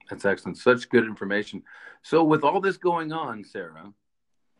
That's 0.08 0.24
excellent. 0.24 0.58
Such 0.58 0.88
good 0.88 1.04
information. 1.04 1.62
So, 2.02 2.22
with 2.22 2.44
all 2.44 2.60
this 2.60 2.76
going 2.76 3.12
on, 3.12 3.44
Sarah, 3.44 3.92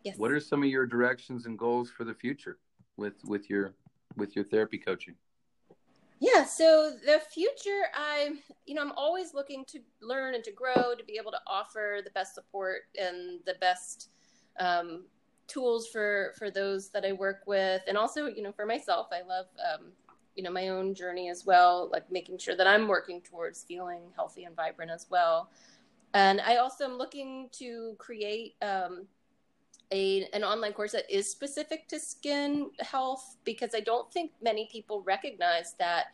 yes. 0.02 0.18
what 0.18 0.30
are 0.30 0.40
some 0.40 0.62
of 0.62 0.68
your 0.68 0.86
directions 0.86 1.46
and 1.46 1.58
goals 1.58 1.90
for 1.90 2.04
the 2.04 2.14
future 2.14 2.58
with 2.96 3.14
with 3.24 3.48
your 3.48 3.74
with 4.16 4.34
your 4.34 4.44
therapy 4.44 4.78
coaching? 4.78 5.14
Yeah, 6.18 6.44
so 6.44 6.92
the 7.04 7.20
future, 7.30 7.82
I, 7.94 8.36
you 8.64 8.74
know, 8.74 8.80
I'm 8.80 8.92
always 8.92 9.34
looking 9.34 9.66
to 9.66 9.80
learn 10.00 10.34
and 10.34 10.42
to 10.44 10.52
grow, 10.52 10.94
to 10.96 11.04
be 11.06 11.18
able 11.20 11.30
to 11.30 11.40
offer 11.46 12.00
the 12.02 12.10
best 12.10 12.34
support 12.34 12.82
and 12.98 13.40
the 13.44 13.54
best 13.60 14.08
um, 14.58 15.04
tools 15.46 15.88
for 15.88 16.32
for 16.38 16.50
those 16.50 16.88
that 16.90 17.04
I 17.04 17.12
work 17.12 17.42
with, 17.46 17.82
and 17.86 17.98
also, 17.98 18.26
you 18.26 18.42
know, 18.42 18.52
for 18.52 18.66
myself, 18.66 19.08
I 19.12 19.20
love 19.28 19.46
um, 19.74 19.92
you 20.36 20.42
know 20.42 20.50
my 20.50 20.68
own 20.68 20.94
journey 20.94 21.28
as 21.30 21.44
well 21.46 21.88
like 21.92 22.10
making 22.10 22.38
sure 22.38 22.56
that 22.56 22.66
i'm 22.66 22.86
working 22.86 23.20
towards 23.20 23.64
feeling 23.64 24.02
healthy 24.14 24.44
and 24.44 24.54
vibrant 24.54 24.90
as 24.90 25.06
well. 25.10 25.50
And 26.14 26.40
i 26.40 26.56
also 26.56 26.84
am 26.84 26.98
looking 26.98 27.48
to 27.52 27.96
create 27.98 28.54
um, 28.62 29.06
a, 29.92 30.28
an 30.32 30.44
online 30.44 30.72
course 30.72 30.92
that 30.92 31.10
is 31.10 31.30
specific 31.30 31.88
to 31.88 31.98
skin 32.00 32.70
health 32.80 33.36
because 33.44 33.70
i 33.74 33.80
don't 33.80 34.12
think 34.12 34.32
many 34.42 34.68
people 34.70 35.02
recognize 35.02 35.74
that 35.78 36.06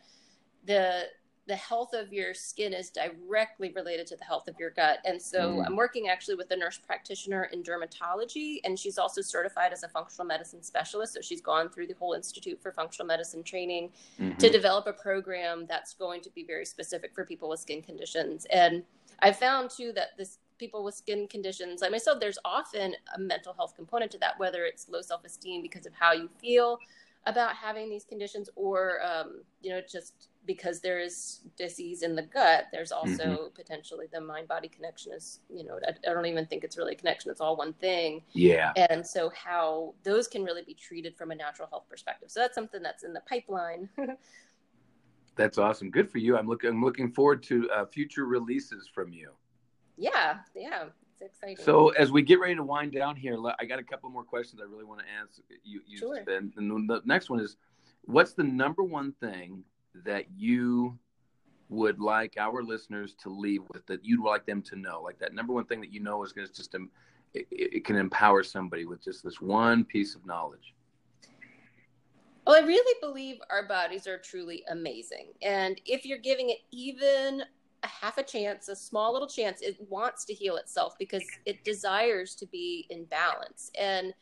the 0.65 1.05
the 1.45 1.55
health 1.55 1.93
of 1.93 2.13
your 2.13 2.33
skin 2.33 2.73
is 2.73 2.89
directly 2.89 3.73
related 3.75 4.07
to 4.07 4.15
the 4.15 4.23
health 4.23 4.47
of 4.47 4.55
your 4.57 4.69
gut. 4.69 4.99
And 5.03 5.21
so 5.21 5.55
mm. 5.55 5.65
I'm 5.65 5.75
working 5.75 6.07
actually 6.07 6.35
with 6.35 6.49
a 6.51 6.55
nurse 6.55 6.77
practitioner 6.77 7.49
in 7.51 7.63
dermatology, 7.63 8.59
and 8.63 8.79
she's 8.79 8.97
also 8.97 9.21
certified 9.21 9.73
as 9.73 9.83
a 9.83 9.89
functional 9.89 10.25
medicine 10.25 10.63
specialist. 10.63 11.13
So 11.13 11.21
she's 11.21 11.41
gone 11.41 11.69
through 11.69 11.87
the 11.87 11.95
whole 11.95 12.13
Institute 12.13 12.61
for 12.61 12.71
Functional 12.71 13.07
Medicine 13.07 13.43
training 13.43 13.89
mm-hmm. 14.19 14.37
to 14.37 14.49
develop 14.49 14.87
a 14.87 14.93
program 14.93 15.65
that's 15.67 15.93
going 15.93 16.21
to 16.21 16.29
be 16.29 16.45
very 16.45 16.65
specific 16.65 17.13
for 17.13 17.25
people 17.25 17.49
with 17.49 17.59
skin 17.59 17.81
conditions. 17.81 18.45
And 18.51 18.83
I 19.19 19.33
found 19.33 19.69
too 19.69 19.91
that 19.93 20.17
this 20.17 20.37
people 20.59 20.83
with 20.83 20.95
skin 20.95 21.27
conditions 21.27 21.81
like 21.81 21.91
myself, 21.91 22.21
there's 22.21 22.39
often 22.45 22.95
a 23.15 23.19
mental 23.19 23.53
health 23.53 23.75
component 23.75 24.11
to 24.11 24.17
that, 24.19 24.39
whether 24.39 24.63
it's 24.63 24.87
low 24.87 25.01
self 25.01 25.25
esteem 25.25 25.61
because 25.61 25.85
of 25.85 25.93
how 25.93 26.13
you 26.13 26.29
feel 26.39 26.79
about 27.25 27.55
having 27.55 27.89
these 27.89 28.03
conditions 28.03 28.49
or 28.55 28.99
um, 29.03 29.41
you 29.61 29.69
know 29.69 29.81
just 29.89 30.29
because 30.45 30.79
there 30.81 30.99
is 30.99 31.41
disease 31.57 32.03
in 32.03 32.15
the 32.15 32.21
gut 32.21 32.65
there's 32.71 32.91
also 32.91 33.23
mm-hmm. 33.23 33.55
potentially 33.55 34.07
the 34.11 34.19
mind 34.19 34.47
body 34.47 34.67
connection 34.67 35.13
is 35.13 35.39
you 35.49 35.63
know 35.63 35.79
I, 35.87 35.91
I, 36.09 36.13
don't 36.13 36.25
even 36.25 36.45
think 36.45 36.63
it's 36.63 36.77
really 36.77 36.93
a 36.93 36.97
connection 36.97 37.31
it's 37.31 37.41
all 37.41 37.55
one 37.55 37.73
thing 37.73 38.21
yeah 38.33 38.73
and 38.89 39.05
so 39.05 39.31
how 39.31 39.93
those 40.03 40.27
can 40.27 40.43
really 40.43 40.63
be 40.63 40.73
treated 40.73 41.15
from 41.15 41.31
a 41.31 41.35
natural 41.35 41.67
health 41.69 41.85
perspective 41.89 42.29
so 42.31 42.39
that's 42.39 42.55
something 42.55 42.81
that's 42.81 43.03
in 43.03 43.13
the 43.13 43.21
pipeline 43.21 43.89
that's 45.35 45.57
awesome 45.57 45.89
good 45.89 46.09
for 46.09 46.17
you 46.17 46.37
i'm 46.37 46.47
looking 46.47 46.69
i'm 46.69 46.83
looking 46.83 47.11
forward 47.11 47.41
to 47.43 47.69
uh, 47.71 47.85
future 47.85 48.25
releases 48.25 48.87
from 48.93 49.11
you 49.11 49.31
yeah 49.97 50.37
yeah 50.55 50.85
It's 51.13 51.21
exciting. 51.21 51.63
So 51.63 51.89
as 51.89 52.11
we 52.11 52.21
get 52.21 52.39
ready 52.39 52.55
to 52.55 52.63
wind 52.63 52.91
down 52.91 53.15
here, 53.15 53.37
I 53.59 53.65
got 53.65 53.79
a 53.79 53.83
couple 53.83 54.09
more 54.09 54.23
questions 54.23 54.61
I 54.61 54.65
really 54.65 54.83
want 54.83 55.01
to 55.01 55.05
ask 55.21 55.39
you. 55.63 55.81
you 55.85 55.97
sure. 55.97 56.23
And 56.27 56.51
the 56.55 57.01
next 57.05 57.29
one 57.29 57.39
is, 57.39 57.57
what's 58.05 58.33
the 58.33 58.43
number 58.43 58.83
one 58.83 59.13
thing 59.13 59.63
that 60.05 60.25
you 60.35 60.97
would 61.69 61.99
like 61.99 62.35
our 62.37 62.61
listeners 62.63 63.15
to 63.15 63.29
leave 63.29 63.61
with 63.71 63.85
that 63.87 64.03
you'd 64.05 64.23
like 64.23 64.45
them 64.45 64.61
to 64.63 64.75
know? 64.75 65.01
Like 65.01 65.19
that 65.19 65.33
number 65.33 65.53
one 65.53 65.65
thing 65.65 65.81
that 65.81 65.93
you 65.93 65.99
know 65.99 66.23
is 66.23 66.31
going 66.31 66.47
to 66.47 66.53
just 66.53 66.75
it, 67.33 67.47
it 67.51 67.85
can 67.85 67.95
empower 67.95 68.43
somebody 68.43 68.85
with 68.85 69.03
just 69.03 69.23
this 69.23 69.41
one 69.41 69.83
piece 69.83 70.15
of 70.15 70.25
knowledge. 70.25 70.73
Well, 72.45 72.61
I 72.61 72.65
really 72.65 72.95
believe 72.99 73.37
our 73.49 73.65
bodies 73.65 74.05
are 74.05 74.17
truly 74.17 74.63
amazing. 74.69 75.27
And 75.41 75.79
if 75.85 76.05
you're 76.05 76.17
giving 76.17 76.49
it 76.49 76.57
even 76.71 77.43
a 77.83 77.87
half 77.87 78.17
a 78.17 78.23
chance, 78.23 78.69
a 78.69 78.75
small 78.75 79.13
little 79.13 79.27
chance. 79.27 79.61
It 79.61 79.77
wants 79.89 80.25
to 80.25 80.33
heal 80.33 80.55
itself 80.55 80.97
because 80.97 81.23
it 81.45 81.63
desires 81.63 82.35
to 82.35 82.45
be 82.47 82.87
in 82.89 83.05
balance. 83.05 83.71
And 83.79 84.13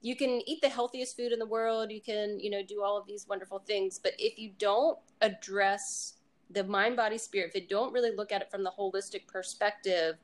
you 0.00 0.16
can 0.16 0.40
eat 0.46 0.60
the 0.62 0.68
healthiest 0.68 1.16
food 1.16 1.32
in 1.32 1.38
the 1.38 1.46
world. 1.46 1.90
You 1.90 2.00
can, 2.00 2.38
you 2.38 2.50
know, 2.50 2.62
do 2.62 2.82
all 2.82 2.96
of 2.96 3.06
these 3.06 3.26
wonderful 3.28 3.58
things. 3.58 3.98
But 3.98 4.12
if 4.18 4.38
you 4.38 4.52
don't 4.58 4.98
address 5.20 6.14
the 6.50 6.64
mind, 6.64 6.96
body, 6.96 7.18
spirit, 7.18 7.52
if 7.54 7.62
you 7.62 7.68
don't 7.68 7.92
really 7.92 8.14
look 8.14 8.32
at 8.32 8.40
it 8.40 8.50
from 8.50 8.62
the 8.62 8.70
holistic 8.70 9.26
perspective, 9.26 10.16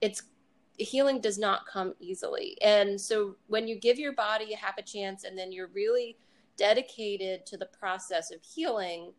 it's 0.00 0.22
healing 0.78 1.20
does 1.20 1.38
not 1.38 1.66
come 1.66 1.94
easily. 2.00 2.56
And 2.62 3.00
so 3.00 3.36
when 3.48 3.66
you 3.66 3.76
give 3.76 3.98
your 3.98 4.12
body 4.12 4.52
a 4.52 4.56
half 4.56 4.78
a 4.78 4.82
chance 4.82 5.24
and 5.24 5.36
then 5.36 5.52
you're 5.52 5.70
really 5.74 6.16
dedicated 6.56 7.46
to 7.46 7.56
the 7.56 7.66
process 7.66 8.30
of 8.30 8.40
healing, 8.42 9.12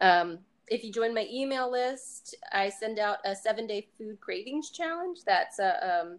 Um, 0.00 0.40
if 0.68 0.84
you 0.84 0.92
join 0.92 1.14
my 1.14 1.26
email 1.32 1.70
list, 1.70 2.36
I 2.52 2.68
send 2.68 2.98
out 2.98 3.18
a 3.24 3.34
seven 3.34 3.66
day 3.66 3.86
food 3.96 4.20
cravings 4.20 4.68
challenge. 4.68 5.20
That's 5.24 5.58
a, 5.58 6.02
um, 6.02 6.18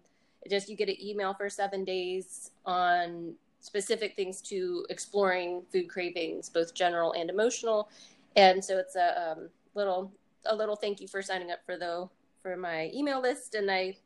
just 0.50 0.70
you 0.70 0.76
get 0.76 0.90
an 0.90 0.98
email 1.00 1.36
for 1.36 1.50
seven 1.50 1.86
days 1.86 2.50
on 2.66 3.36
specific 3.62 4.16
things 4.16 4.42
to 4.42 4.86
exploring 4.90 5.62
food 5.72 5.88
cravings, 5.88 6.50
both 6.50 6.74
general 6.74 7.14
and 7.14 7.30
emotional. 7.30 7.90
And 8.36 8.64
so 8.64 8.78
it's 8.78 8.96
a 8.96 9.34
um, 9.34 9.50
little 9.76 10.12
a 10.46 10.56
little 10.56 10.76
thank 10.76 11.02
you 11.02 11.08
for 11.08 11.22
signing 11.22 11.52
up 11.52 11.60
for 11.66 11.78
the 11.78 12.08
for 12.42 12.56
my 12.58 12.92
email 12.94 13.22
list, 13.22 13.56
and 13.56 13.70
I 13.70 13.98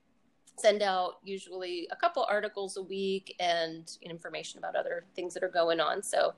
send 0.58 0.82
out 0.82 1.18
usually 1.24 1.88
a 1.92 1.96
couple 1.96 2.26
articles 2.30 2.78
a 2.78 2.82
week 2.82 3.36
and 3.40 3.98
information 4.02 4.60
about 4.60 4.76
other 4.76 5.06
things 5.16 5.34
that 5.34 5.44
are 5.44 5.50
going 5.50 5.80
on. 5.80 6.04
So 6.04 6.34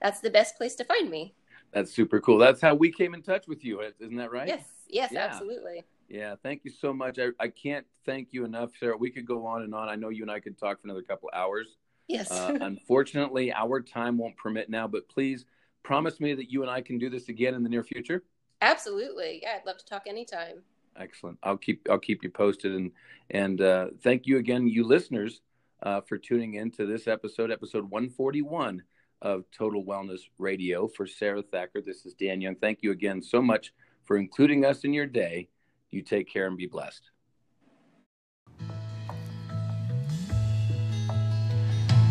that's 0.00 0.20
the 0.20 0.30
best 0.30 0.56
place 0.56 0.74
to 0.76 0.84
find 0.84 1.10
me. 1.10 1.34
That's 1.72 1.92
super 1.92 2.20
cool. 2.20 2.38
That's 2.38 2.60
how 2.60 2.74
we 2.74 2.90
came 2.90 3.14
in 3.14 3.22
touch 3.22 3.46
with 3.46 3.64
you, 3.64 3.80
isn't 3.80 4.16
that 4.16 4.30
right? 4.30 4.48
Yes, 4.48 4.64
yes, 4.88 5.10
yeah. 5.12 5.20
absolutely. 5.24 5.84
Yeah, 6.08 6.36
thank 6.42 6.64
you 6.64 6.70
so 6.70 6.94
much. 6.94 7.18
I, 7.18 7.28
I 7.38 7.48
can't 7.48 7.84
thank 8.06 8.28
you 8.32 8.44
enough, 8.44 8.70
Sarah. 8.80 8.96
We 8.96 9.10
could 9.10 9.26
go 9.26 9.44
on 9.44 9.62
and 9.62 9.74
on. 9.74 9.88
I 9.88 9.96
know 9.96 10.08
you 10.08 10.22
and 10.22 10.30
I 10.30 10.40
could 10.40 10.56
talk 10.56 10.80
for 10.80 10.86
another 10.86 11.02
couple 11.02 11.28
hours. 11.34 11.76
Yes. 12.06 12.30
uh, 12.30 12.56
unfortunately, 12.60 13.52
our 13.52 13.82
time 13.82 14.16
won't 14.16 14.36
permit 14.36 14.70
now, 14.70 14.88
but 14.88 15.08
please 15.08 15.44
promise 15.82 16.20
me 16.20 16.32
that 16.34 16.50
you 16.50 16.62
and 16.62 16.70
I 16.70 16.80
can 16.80 16.98
do 16.98 17.10
this 17.10 17.28
again 17.28 17.54
in 17.54 17.62
the 17.62 17.68
near 17.68 17.84
future. 17.84 18.22
Absolutely. 18.62 19.40
Yeah, 19.42 19.56
I'd 19.56 19.66
love 19.66 19.76
to 19.78 19.84
talk 19.84 20.04
anytime. 20.06 20.62
Excellent. 20.98 21.38
I'll 21.42 21.56
keep 21.56 21.86
I'll 21.88 21.98
keep 21.98 22.22
you 22.22 22.30
posted 22.30 22.74
and 22.74 22.90
and 23.30 23.60
uh, 23.60 23.88
thank 24.02 24.26
you 24.26 24.38
again, 24.38 24.66
you 24.66 24.84
listeners, 24.84 25.40
uh, 25.82 26.00
for 26.00 26.18
tuning 26.18 26.54
in 26.54 26.70
to 26.72 26.86
this 26.86 27.06
episode, 27.06 27.52
episode 27.52 27.88
141 27.90 28.82
of 29.22 29.44
Total 29.56 29.84
Wellness 29.84 30.20
Radio. 30.38 30.88
For 30.88 31.06
Sarah 31.06 31.42
Thacker, 31.42 31.80
this 31.80 32.04
is 32.04 32.14
Dan 32.14 32.40
Young. 32.40 32.56
Thank 32.56 32.78
you 32.82 32.90
again 32.90 33.22
so 33.22 33.40
much 33.40 33.72
for 34.04 34.16
including 34.16 34.64
us 34.64 34.84
in 34.84 34.92
your 34.92 35.06
day. 35.06 35.48
You 35.90 36.02
take 36.02 36.28
care 36.30 36.46
and 36.46 36.56
be 36.56 36.66
blessed. 36.66 37.10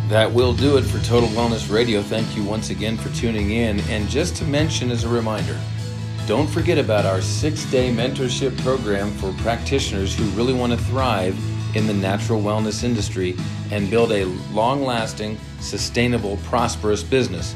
That 0.10 0.32
will 0.32 0.54
do 0.54 0.78
it 0.78 0.84
for 0.84 1.04
Total 1.04 1.28
Wellness 1.30 1.69
Radio. 1.69 2.02
Thank 2.02 2.38
you 2.38 2.43
once 2.43 2.69
again 2.69 2.95
for 2.95 3.13
tuning 3.13 3.52
in. 3.52 3.82
And 3.89 4.08
just 4.08 4.38
to 4.38 4.45
mention 4.45 4.89
as 4.89 5.04
a 5.04 5.10
reminder, 5.10 5.60
don't 6.27 6.49
forget 6.49 6.77
about 6.77 7.05
our 7.05 7.21
six 7.21 7.63
day 7.71 7.89
mentorship 7.89 8.55
program 8.61 9.09
for 9.13 9.31
practitioners 9.41 10.13
who 10.13 10.25
really 10.31 10.53
want 10.53 10.73
to 10.73 10.77
thrive 10.77 11.37
in 11.73 11.87
the 11.87 11.93
natural 11.93 12.41
wellness 12.41 12.83
industry 12.83 13.33
and 13.71 13.89
build 13.89 14.11
a 14.11 14.25
long 14.51 14.83
lasting, 14.83 15.37
sustainable, 15.61 16.35
prosperous 16.43 17.01
business. 17.01 17.55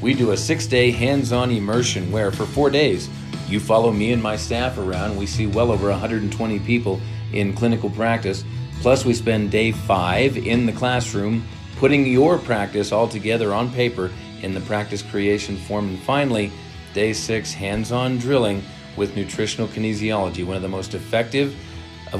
We 0.00 0.14
do 0.14 0.30
a 0.30 0.36
six 0.36 0.68
day 0.68 0.92
hands 0.92 1.32
on 1.32 1.50
immersion 1.50 2.12
where 2.12 2.30
for 2.30 2.46
four 2.46 2.70
days 2.70 3.08
you 3.48 3.58
follow 3.58 3.90
me 3.90 4.12
and 4.12 4.22
my 4.22 4.36
staff 4.36 4.78
around. 4.78 5.16
We 5.16 5.26
see 5.26 5.48
well 5.48 5.72
over 5.72 5.90
120 5.90 6.60
people 6.60 7.00
in 7.32 7.52
clinical 7.52 7.90
practice. 7.90 8.44
Plus, 8.82 9.04
we 9.04 9.14
spend 9.14 9.50
day 9.50 9.72
five 9.72 10.36
in 10.36 10.64
the 10.64 10.72
classroom 10.72 11.44
putting 11.76 12.06
your 12.06 12.38
practice 12.38 12.92
all 12.92 13.08
together 13.08 13.52
on 13.52 13.72
paper 13.72 14.12
in 14.42 14.54
the 14.54 14.60
practice 14.60 15.02
creation 15.02 15.56
form. 15.56 15.88
And 15.88 15.98
finally, 15.98 16.52
day 16.92 17.12
six, 17.12 17.52
hands 17.52 17.92
on 17.92 18.18
drilling 18.18 18.62
with 18.96 19.16
nutritional 19.16 19.68
kinesiology, 19.68 20.44
one 20.44 20.56
of 20.56 20.62
the 20.62 20.68
most 20.68 20.94
effective 20.94 21.56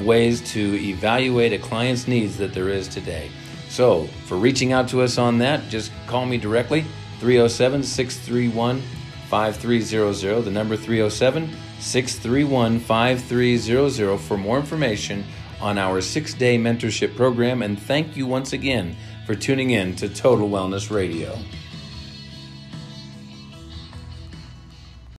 ways 0.01 0.41
to 0.53 0.75
evaluate 0.83 1.53
a 1.53 1.59
client's 1.59 2.09
needs 2.09 2.39
that 2.39 2.55
there 2.55 2.69
is 2.69 2.89
today. 2.89 3.31
So, 3.69 4.07
for 4.27 4.37
reaching 4.37 4.73
out 4.73 4.89
to 4.89 5.03
us 5.03 5.19
on 5.19 5.39
that, 5.39 5.69
just 5.69 5.93
call 6.07 6.27
me 6.27 6.39
directly 6.39 6.85
307 7.21 7.83
631 7.83 8.83
5300, 9.29 10.43
the 10.43 10.51
number 10.51 10.77
307 10.77 11.49
631 11.79 12.79
5300 12.79 14.19
for 14.19 14.37
more 14.37 14.59
information 14.59 15.25
on 15.61 15.79
our 15.79 16.01
six 16.01 16.35
day 16.35 16.59
mentorship 16.59 17.17
program. 17.17 17.63
And 17.63 17.81
thank 17.81 18.17
you 18.17 18.27
once 18.27 18.53
again 18.53 18.97
for 19.25 19.35
tuning 19.35 19.71
in 19.71 19.97
to 19.97 20.09
Total 20.09 20.49
Wellness 20.49 20.91
Radio. 20.91 21.39